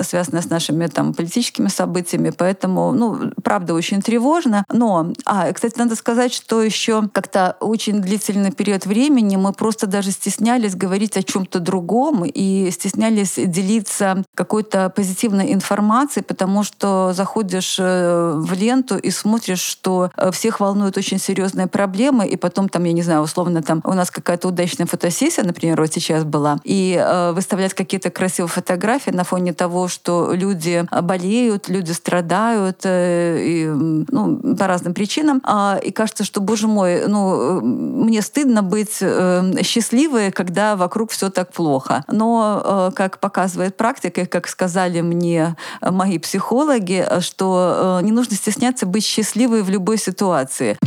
связанная 0.02 0.42
с 0.42 0.50
нашими 0.50 0.86
там 0.86 1.14
политическими 1.14 1.68
событиями. 1.68 2.30
Поэтому, 2.30 2.92
ну, 2.92 3.32
правда, 3.42 3.74
очень 3.74 4.02
тревожно. 4.02 4.64
Но 4.72 4.90
Но, 4.90 5.12
а, 5.24 5.52
кстати, 5.52 5.78
надо 5.78 5.94
сказать, 5.94 6.32
что 6.32 6.62
еще 6.62 7.08
как-то 7.12 7.56
очень 7.60 8.00
длительный 8.00 8.50
период 8.50 8.86
времени 8.86 9.36
мы 9.36 9.52
просто 9.52 9.86
даже 9.86 10.10
стеснялись 10.10 10.74
говорить 10.74 11.16
о 11.16 11.22
чем-то 11.22 11.60
другом 11.60 12.24
и 12.24 12.70
стеснялись 12.70 13.34
делиться 13.36 14.24
какой-то 14.40 14.88
позитивной 14.88 15.52
информацией, 15.52 16.24
потому 16.24 16.62
что 16.62 17.12
заходишь 17.12 17.76
э, 17.78 18.32
в 18.34 18.52
ленту 18.54 18.96
и 18.96 19.10
смотришь, 19.10 19.60
что 19.60 20.10
э, 20.16 20.30
всех 20.30 20.60
волнуют 20.60 20.96
очень 20.96 21.18
серьезные 21.18 21.66
проблемы, 21.66 22.26
и 22.26 22.36
потом 22.36 22.70
там, 22.70 22.84
я 22.84 22.94
не 22.94 23.02
знаю, 23.02 23.20
условно 23.20 23.62
там 23.62 23.82
у 23.84 23.92
нас 23.92 24.10
какая-то 24.10 24.48
удачная 24.48 24.86
фотосессия, 24.86 25.44
например, 25.44 25.78
вот 25.78 25.92
сейчас 25.92 26.24
была, 26.24 26.58
и 26.64 26.98
э, 26.98 27.32
выставлять 27.32 27.74
какие-то 27.74 28.08
красивые 28.08 28.48
фотографии 28.48 29.10
на 29.10 29.24
фоне 29.24 29.52
того, 29.52 29.88
что 29.88 30.32
люди 30.32 30.86
болеют, 31.02 31.68
люди 31.68 31.92
страдают, 31.92 32.80
э, 32.84 33.38
и, 33.42 33.66
ну, 33.66 34.56
по 34.56 34.66
разным 34.66 34.94
причинам. 34.94 35.42
А, 35.44 35.78
и 35.82 35.90
кажется, 35.90 36.24
что, 36.24 36.40
боже 36.40 36.66
мой, 36.66 37.06
ну, 37.06 37.58
э, 37.58 37.60
мне 37.60 38.22
стыдно 38.22 38.62
быть 38.62 38.98
э, 39.02 39.62
счастливой, 39.62 40.30
когда 40.30 40.76
вокруг 40.76 41.10
все 41.10 41.28
так 41.28 41.52
плохо. 41.52 42.04
Но, 42.08 42.90
как 42.96 43.18
показывает 43.18 43.76
практика, 43.76 44.20
как 44.30 44.48
сказали 44.48 45.02
мне 45.02 45.56
мои 45.82 46.18
психологи, 46.18 47.06
что 47.20 48.00
не 48.02 48.12
нужно 48.12 48.36
стесняться 48.36 48.86
быть 48.86 49.04
счастливой 49.04 49.62
в 49.62 49.68
любой 49.68 49.98
ситуации. 49.98 50.78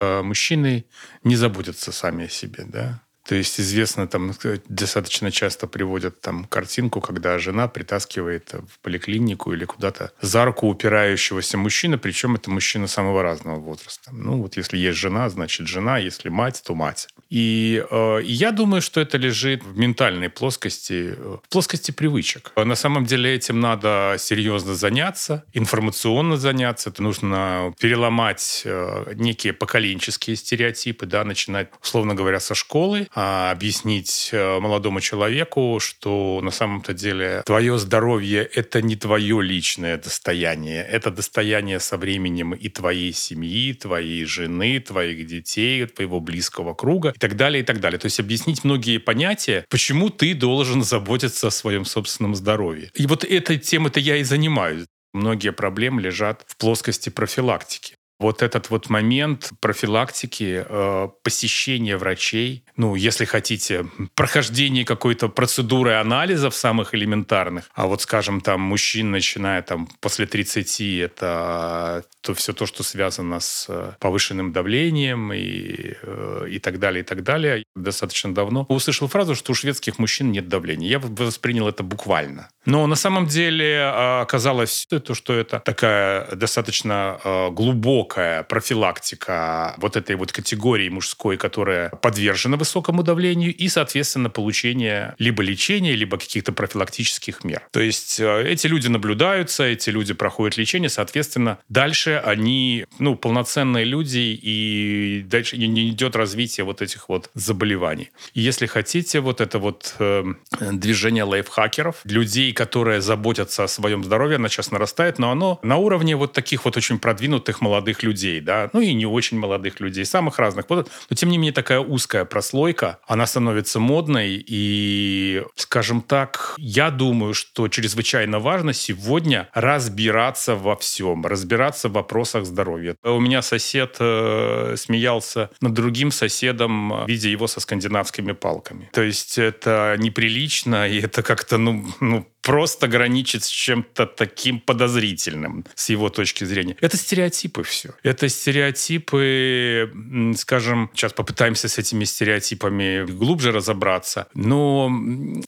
Мужчины 0.00 0.86
не 1.24 1.36
заботятся 1.36 1.92
сами 1.92 2.26
о 2.26 2.28
себе, 2.28 2.64
да? 2.66 3.02
То 3.26 3.34
есть 3.34 3.60
известно, 3.60 4.06
там 4.06 4.32
достаточно 4.68 5.30
часто 5.30 5.66
приводят 5.66 6.20
там 6.20 6.44
картинку, 6.44 7.00
когда 7.00 7.38
жена 7.38 7.66
притаскивает 7.68 8.52
в 8.52 8.78
поликлинику 8.80 9.52
или 9.52 9.64
куда-то 9.64 10.12
за 10.20 10.44
руку 10.44 10.68
упирающегося 10.68 11.58
мужчины, 11.58 11.98
причем 11.98 12.36
это 12.36 12.50
мужчина 12.50 12.86
самого 12.86 13.22
разного 13.22 13.56
возраста. 13.56 14.10
Ну 14.12 14.42
вот 14.42 14.56
если 14.56 14.78
есть 14.78 14.98
жена, 14.98 15.28
значит 15.28 15.66
жена, 15.66 15.98
если 15.98 16.28
мать, 16.28 16.62
то 16.64 16.74
мать. 16.74 17.08
И, 17.28 17.84
э, 17.90 18.20
я 18.22 18.52
думаю, 18.52 18.80
что 18.80 19.00
это 19.00 19.18
лежит 19.18 19.64
в 19.64 19.76
ментальной 19.76 20.28
плоскости, 20.28 21.14
э, 21.16 21.36
в 21.42 21.48
плоскости 21.48 21.90
привычек. 21.90 22.52
На 22.56 22.76
самом 22.76 23.04
деле 23.04 23.34
этим 23.34 23.58
надо 23.58 24.16
серьезно 24.18 24.74
заняться, 24.74 25.44
информационно 25.52 26.36
заняться. 26.36 26.90
Это 26.90 27.02
нужно 27.02 27.74
переломать 27.80 28.62
э, 28.64 29.14
некие 29.16 29.52
поколенческие 29.52 30.36
стереотипы, 30.36 31.06
да, 31.06 31.24
начинать, 31.24 31.68
условно 31.82 32.14
говоря, 32.14 32.38
со 32.38 32.54
школы, 32.54 33.08
объяснить 33.16 34.28
э, 34.32 34.60
молодому 34.60 35.00
человеку, 35.00 35.78
что 35.80 36.40
на 36.42 36.50
самом-то 36.50 36.92
деле 36.92 37.42
твое 37.46 37.78
здоровье– 37.78 38.42
это 38.54 38.82
не 38.82 38.94
твое 38.94 39.42
личное 39.42 39.96
достояние, 39.96 40.84
это 40.84 41.10
достояние 41.10 41.80
со 41.80 41.96
временем 41.96 42.52
и 42.52 42.68
твоей 42.68 43.14
семьи, 43.14 43.72
твоей 43.72 44.24
жены, 44.26 44.80
твоих 44.80 45.26
детей, 45.26 45.86
твоего 45.86 46.20
близкого 46.20 46.74
круга 46.74 47.14
и 47.16 47.18
так 47.18 47.36
далее, 47.36 47.62
и 47.62 47.64
так 47.64 47.80
далее. 47.80 47.98
То 47.98 48.06
есть 48.06 48.20
объяснить 48.20 48.64
многие 48.64 48.98
понятия, 48.98 49.64
почему 49.70 50.10
ты 50.10 50.34
должен 50.34 50.82
заботиться 50.82 51.46
о 51.46 51.50
своем 51.50 51.86
собственном 51.86 52.34
здоровье. 52.34 52.90
И 52.94 53.06
вот 53.06 53.24
этой 53.24 53.58
темой-то 53.58 53.98
я 53.98 54.16
и 54.16 54.24
занимаюсь. 54.24 54.84
Многие 55.14 55.52
проблемы 55.52 56.02
лежат 56.02 56.44
в 56.46 56.58
плоскости 56.58 57.08
профилактики 57.08 57.95
вот 58.18 58.42
этот 58.42 58.70
вот 58.70 58.88
момент 58.88 59.50
профилактики, 59.60 60.64
э, 60.66 61.08
посещения 61.22 61.96
врачей, 61.96 62.64
ну, 62.76 62.94
если 62.94 63.24
хотите, 63.24 63.86
прохождение 64.14 64.84
какой-то 64.84 65.28
процедуры 65.28 65.94
анализов 65.94 66.54
самых 66.54 66.94
элементарных, 66.94 67.64
а 67.74 67.86
вот, 67.86 68.02
скажем, 68.02 68.40
там, 68.40 68.60
мужчин, 68.60 69.10
начиная 69.10 69.62
там 69.62 69.88
после 70.00 70.26
30, 70.26 70.80
это 71.00 72.04
то 72.22 72.34
все 72.34 72.52
то, 72.52 72.66
что 72.66 72.82
связано 72.82 73.40
с 73.40 73.66
э, 73.68 73.92
повышенным 74.00 74.52
давлением 74.52 75.32
и, 75.32 75.94
э, 76.02 76.46
и 76.50 76.58
так 76.58 76.78
далее, 76.78 77.02
и 77.02 77.04
так 77.04 77.22
далее. 77.22 77.64
Достаточно 77.74 78.34
давно 78.34 78.64
услышал 78.68 79.08
фразу, 79.08 79.34
что 79.34 79.52
у 79.52 79.54
шведских 79.54 79.98
мужчин 79.98 80.32
нет 80.32 80.48
давления. 80.48 80.88
Я 80.88 80.98
воспринял 80.98 81.68
это 81.68 81.82
буквально. 81.82 82.48
Но 82.64 82.86
на 82.86 82.96
самом 82.96 83.26
деле 83.26 83.84
оказалось, 83.84 84.86
что 85.12 85.34
это 85.34 85.60
такая 85.60 86.34
достаточно 86.34 87.20
глубокая 87.52 88.05
глубокая 88.06 88.42
профилактика 88.44 89.74
вот 89.78 89.96
этой 89.96 90.16
вот 90.16 90.32
категории 90.32 90.88
мужской, 90.88 91.36
которая 91.36 91.90
подвержена 91.90 92.56
высокому 92.56 93.02
давлению, 93.02 93.54
и, 93.54 93.68
соответственно, 93.68 94.30
получение 94.30 95.14
либо 95.18 95.42
лечения, 95.42 95.96
либо 95.96 96.16
каких-то 96.16 96.52
профилактических 96.52 97.44
мер. 97.44 97.62
То 97.72 97.80
есть 97.80 98.20
э, 98.20 98.44
эти 98.48 98.68
люди 98.68 98.88
наблюдаются, 98.88 99.64
эти 99.64 99.90
люди 99.90 100.14
проходят 100.14 100.56
лечение, 100.56 100.88
соответственно, 100.88 101.58
дальше 101.68 102.22
они, 102.24 102.86
ну, 102.98 103.16
полноценные 103.16 103.84
люди, 103.84 104.38
и 104.42 105.24
дальше 105.26 105.56
не 105.56 105.88
идет 105.88 106.16
развитие 106.16 106.64
вот 106.64 106.82
этих 106.82 107.08
вот 107.08 107.30
заболеваний. 107.34 108.10
И 108.34 108.40
если 108.40 108.66
хотите, 108.66 109.20
вот 109.20 109.40
это 109.40 109.58
вот 109.58 109.94
э, 109.98 110.24
движение 110.72 111.24
лайфхакеров, 111.24 111.96
людей, 112.04 112.52
которые 112.52 113.00
заботятся 113.00 113.64
о 113.64 113.68
своем 113.68 114.04
здоровье, 114.04 114.36
оно 114.36 114.48
сейчас 114.48 114.70
нарастает, 114.70 115.18
но 115.18 115.30
оно 115.30 115.58
на 115.62 115.76
уровне 115.76 116.14
вот 116.16 116.32
таких 116.32 116.64
вот 116.64 116.76
очень 116.76 116.98
продвинутых 116.98 117.60
молодых 117.60 117.95
молодых 117.96 118.02
людей, 118.02 118.40
да, 118.40 118.70
ну 118.72 118.80
и 118.80 118.94
не 118.94 119.06
очень 119.06 119.38
молодых 119.38 119.80
людей, 119.80 120.04
самых 120.04 120.38
разных. 120.38 120.66
Но 120.68 120.84
тем 121.14 121.30
не 121.30 121.38
менее 121.38 121.52
такая 121.52 121.80
узкая 121.80 122.24
прослойка, 122.24 122.98
она 123.06 123.26
становится 123.26 123.80
модной. 123.80 124.44
И, 124.48 125.42
скажем 125.56 126.00
так, 126.00 126.54
я 126.58 126.90
думаю, 126.90 127.34
что 127.34 127.68
чрезвычайно 127.68 128.40
важно 128.40 128.72
сегодня 128.72 129.48
разбираться 129.54 130.54
во 130.54 130.74
всем, 130.74 131.26
разбираться 131.26 131.88
в 131.88 131.92
вопросах 131.92 132.44
здоровья. 132.44 132.96
У 133.04 133.20
меня 133.20 133.42
сосед 133.42 133.96
э, 134.00 134.74
смеялся 134.76 135.48
над 135.60 135.72
другим 135.72 136.10
соседом, 136.10 137.06
видя 137.06 137.28
его 137.28 137.46
со 137.46 137.60
скандинавскими 137.60 138.32
палками. 138.32 138.88
То 138.92 139.02
есть 139.02 139.38
это 139.38 139.96
неприлично, 139.98 140.88
и 140.88 141.00
это 141.00 141.22
как-то, 141.22 141.58
ну, 141.58 141.84
ну 142.00 142.26
просто 142.46 142.86
граничит 142.86 143.42
с 143.42 143.48
чем-то 143.48 144.06
таким 144.06 144.60
подозрительным 144.60 145.64
с 145.74 145.90
его 145.90 146.10
точки 146.10 146.44
зрения. 146.44 146.76
Это 146.80 146.96
стереотипы 146.96 147.64
все. 147.64 147.90
Это 148.04 148.28
стереотипы, 148.28 149.90
скажем, 150.36 150.88
сейчас 150.94 151.12
попытаемся 151.12 151.68
с 151.68 151.76
этими 151.76 152.04
стереотипами 152.04 153.04
глубже 153.04 153.50
разобраться. 153.50 154.28
Но, 154.34 154.88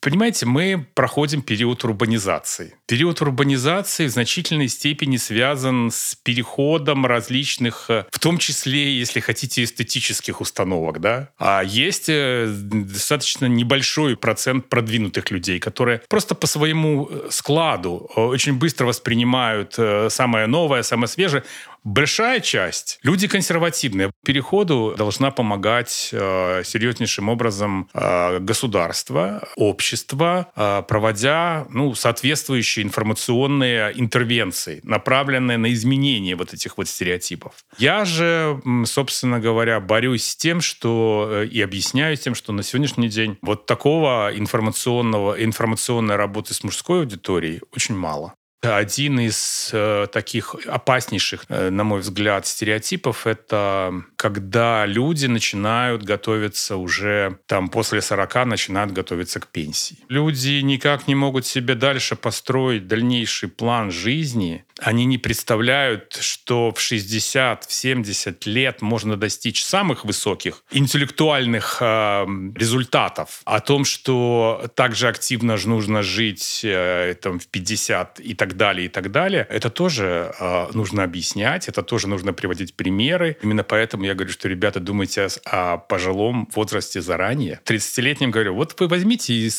понимаете, 0.00 0.46
мы 0.46 0.88
проходим 0.94 1.42
период 1.42 1.84
урбанизации. 1.84 2.74
Период 2.86 3.20
урбанизации 3.22 4.06
в 4.06 4.10
значительной 4.10 4.66
степени 4.66 5.18
связан 5.18 5.92
с 5.92 6.16
переходом 6.16 7.06
различных, 7.06 7.90
э, 7.90 8.06
в 8.10 8.18
том 8.18 8.38
числе, 8.38 8.98
если 8.98 9.20
хотите, 9.20 9.62
эстетических 9.62 10.40
установок, 10.40 11.00
да. 11.00 11.30
А 11.38 11.62
есть 11.62 12.08
э, 12.08 12.48
достаточно 12.48 13.46
небольшой 13.46 14.16
процент 14.16 14.68
продвинутых 14.68 15.30
людей, 15.30 15.60
которые 15.60 16.02
просто 16.08 16.34
по 16.34 16.48
своему 16.48 16.87
э, 16.88 17.30
складу 17.30 18.10
э, 18.16 18.20
очень 18.20 18.58
быстро 18.58 18.86
воспринимают 18.86 19.74
э, 19.78 20.10
самое 20.10 20.46
новое, 20.46 20.82
самое 20.82 21.08
свежее. 21.08 21.42
Большая 21.88 22.40
часть, 22.40 22.98
люди 23.02 23.26
консервативные. 23.28 24.12
Переходу 24.22 24.94
должна 24.98 25.30
помогать 25.30 26.10
э, 26.12 26.62
серьезнейшим 26.62 27.30
образом 27.30 27.88
э, 27.94 28.40
государство, 28.40 29.48
общество, 29.56 30.52
э, 30.54 30.82
проводя 30.86 31.66
ну, 31.70 31.94
соответствующие 31.94 32.84
информационные 32.84 33.98
интервенции, 33.98 34.80
направленные 34.82 35.56
на 35.56 35.72
изменение 35.72 36.36
вот 36.36 36.52
этих 36.52 36.76
вот 36.76 36.88
стереотипов. 36.88 37.54
Я 37.78 38.04
же, 38.04 38.60
собственно 38.84 39.40
говоря, 39.40 39.80
борюсь 39.80 40.26
с 40.26 40.36
тем, 40.36 40.60
что 40.60 41.26
э, 41.30 41.46
и 41.46 41.62
объясняю 41.62 42.18
тем, 42.18 42.34
что 42.34 42.52
на 42.52 42.62
сегодняшний 42.62 43.08
день 43.08 43.38
вот 43.40 43.64
такого 43.64 44.30
информационного, 44.36 45.42
информационной 45.42 46.16
работы 46.16 46.52
с 46.52 46.62
мужской 46.62 46.98
аудиторией 47.00 47.62
очень 47.72 47.96
мало. 47.96 48.34
Один 48.60 49.20
из 49.20 49.70
э, 49.72 50.08
таких 50.12 50.56
опаснейших, 50.66 51.44
э, 51.48 51.70
на 51.70 51.84
мой 51.84 52.00
взгляд, 52.00 52.44
стереотипов— 52.46 53.26
это 53.26 54.02
когда 54.16 54.84
люди 54.84 55.26
начинают 55.26 56.02
готовиться 56.02 56.76
уже 56.76 57.38
там 57.46 57.68
после 57.68 58.00
40, 58.00 58.46
начинают 58.46 58.92
готовиться 58.92 59.38
к 59.38 59.46
пенсии. 59.46 59.98
Люди 60.08 60.60
никак 60.60 61.06
не 61.06 61.14
могут 61.14 61.46
себе 61.46 61.76
дальше 61.76 62.16
построить 62.16 62.88
дальнейший 62.88 63.48
план 63.48 63.92
жизни. 63.92 64.64
Они 64.78 65.04
не 65.04 65.18
представляют, 65.18 66.18
что 66.20 66.72
в 66.72 66.80
60, 66.80 67.64
в 67.64 67.72
70 67.72 68.46
лет 68.46 68.82
можно 68.82 69.16
достичь 69.16 69.62
самых 69.62 70.04
высоких 70.04 70.64
интеллектуальных 70.72 71.78
э, 71.80 72.26
результатов. 72.56 73.42
О 73.44 73.60
том, 73.60 73.84
что 73.84 74.68
также 74.74 75.08
активно 75.08 75.56
же 75.56 75.68
нужно 75.68 76.02
жить 76.02 76.62
э, 76.64 77.14
там, 77.20 77.38
в 77.38 77.46
50 77.46 78.20
и 78.20 78.34
так 78.34 78.48
так 78.48 78.56
далее, 78.56 78.86
и 78.86 78.88
так 78.88 79.10
далее, 79.10 79.46
это 79.50 79.68
тоже 79.68 80.34
э, 80.38 80.66
нужно 80.72 81.04
объяснять, 81.04 81.68
это 81.68 81.82
тоже 81.82 82.08
нужно 82.08 82.32
приводить 82.32 82.74
примеры. 82.74 83.36
Именно 83.42 83.62
поэтому 83.62 84.04
я 84.04 84.14
говорю, 84.14 84.32
что, 84.32 84.48
ребята, 84.48 84.80
думайте 84.80 85.28
о 85.44 85.76
пожилом 85.76 86.48
возрасте 86.54 87.02
заранее. 87.02 87.60
30-летним 87.64 88.30
говорю, 88.30 88.54
вот 88.54 88.74
вы 88.80 88.88
возьмите 88.88 89.34
и 89.34 89.50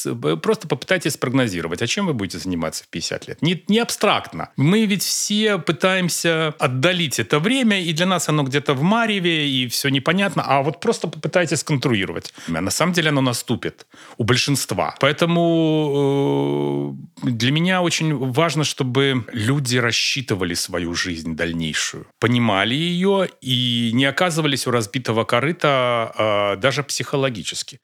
просто 0.41 0.67
попытайтесь 0.67 1.13
спрогнозировать, 1.13 1.81
а 1.81 1.87
чем 1.87 2.07
вы 2.07 2.13
будете 2.13 2.39
заниматься 2.39 2.83
в 2.83 2.87
50 2.87 3.27
лет. 3.27 3.41
Не, 3.41 3.63
не 3.67 3.79
абстрактно. 3.79 4.49
Мы 4.57 4.85
ведь 4.85 5.03
все 5.09 5.57
пытаемся 5.57 6.53
отдалить 6.59 7.19
это 7.19 7.39
время, 7.39 7.81
и 7.81 7.93
для 7.93 8.05
нас 8.05 8.29
оно 8.29 8.43
где-то 8.43 8.75
в 8.75 8.83
мареве, 8.83 9.49
и 9.49 9.67
все 9.67 9.89
непонятно, 9.89 10.43
а 10.45 10.61
вот 10.61 10.79
просто 10.79 11.07
попытайтесь 11.07 11.63
конструировать. 11.63 12.33
А 12.47 12.61
на 12.61 12.71
самом 12.71 12.93
деле 12.93 13.09
оно 13.09 13.21
наступит 13.21 13.87
у 14.17 14.23
большинства. 14.23 14.95
Поэтому 14.99 16.95
э, 17.23 17.29
для 17.29 17.51
меня 17.51 17.81
очень 17.81 18.15
важно, 18.15 18.63
чтобы 18.63 19.25
люди 19.33 19.77
рассчитывали 19.77 20.53
свою 20.53 20.93
жизнь 20.93 21.35
дальнейшую, 21.35 22.05
понимали 22.19 22.75
ее 22.75 23.29
и 23.41 23.89
не 23.93 24.05
оказывались 24.05 24.67
у 24.67 24.71
разбитого 24.71 25.23
корыта 25.23 26.13
э, 26.17 26.61
даже 26.61 26.83
психологически. 26.83 27.79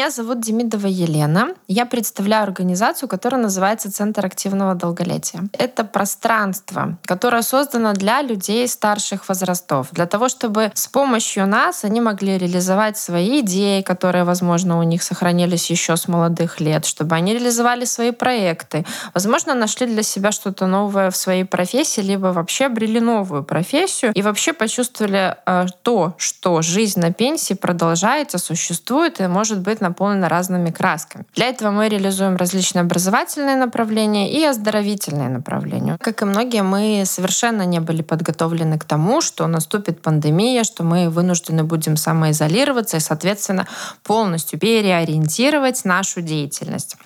Меня 0.00 0.08
зовут 0.08 0.40
Демидова 0.40 0.86
Елена. 0.86 1.48
Я 1.68 1.84
представляю 1.84 2.44
организацию, 2.44 3.06
которая 3.06 3.38
называется 3.42 3.92
Центр 3.92 4.24
активного 4.24 4.74
долголетия. 4.74 5.42
Это 5.52 5.84
пространство, 5.84 6.96
которое 7.04 7.42
создано 7.42 7.92
для 7.92 8.22
людей 8.22 8.66
старших 8.66 9.28
возрастов, 9.28 9.88
для 9.92 10.06
того, 10.06 10.30
чтобы 10.30 10.72
с 10.72 10.88
помощью 10.88 11.46
нас 11.46 11.84
они 11.84 12.00
могли 12.00 12.38
реализовать 12.38 12.96
свои 12.96 13.40
идеи, 13.40 13.82
которые, 13.82 14.24
возможно, 14.24 14.78
у 14.78 14.82
них 14.84 15.02
сохранились 15.02 15.70
еще 15.70 15.98
с 15.98 16.08
молодых 16.08 16.60
лет, 16.60 16.86
чтобы 16.86 17.14
они 17.14 17.34
реализовали 17.34 17.84
свои 17.84 18.12
проекты, 18.12 18.86
возможно, 19.12 19.52
нашли 19.52 19.86
для 19.86 20.02
себя 20.02 20.32
что-то 20.32 20.66
новое 20.66 21.10
в 21.10 21.16
своей 21.16 21.44
профессии, 21.44 22.00
либо 22.00 22.28
вообще 22.28 22.66
обрели 22.66 23.00
новую 23.00 23.44
профессию 23.44 24.12
и 24.14 24.22
вообще 24.22 24.54
почувствовали 24.54 25.36
э, 25.44 25.66
то, 25.82 26.14
что 26.16 26.62
жизнь 26.62 27.00
на 27.00 27.12
пенсии 27.12 27.52
продолжается, 27.52 28.38
существует 28.38 29.20
и 29.20 29.26
может 29.26 29.58
быть 29.58 29.80
быть 29.80 29.89
наполнена 29.90 30.28
разными 30.28 30.70
красками. 30.70 31.24
Для 31.34 31.48
этого 31.48 31.70
мы 31.70 31.88
реализуем 31.88 32.36
различные 32.36 32.82
образовательные 32.82 33.56
направления 33.56 34.32
и 34.32 34.44
оздоровительные 34.44 35.28
направления. 35.28 35.96
Как 36.00 36.22
и 36.22 36.24
многие, 36.24 36.62
мы 36.62 37.02
совершенно 37.04 37.66
не 37.66 37.80
были 37.80 38.02
подготовлены 38.02 38.78
к 38.78 38.84
тому, 38.84 39.20
что 39.20 39.46
наступит 39.46 40.02
пандемия, 40.02 40.64
что 40.64 40.84
мы 40.84 41.10
вынуждены 41.10 41.64
будем 41.64 41.96
самоизолироваться 41.96 42.96
и, 42.96 43.00
соответственно, 43.00 43.66
полностью 44.02 44.58
переориентировать 44.58 45.84
нашу 45.84 46.20
деятельность. 46.20 46.96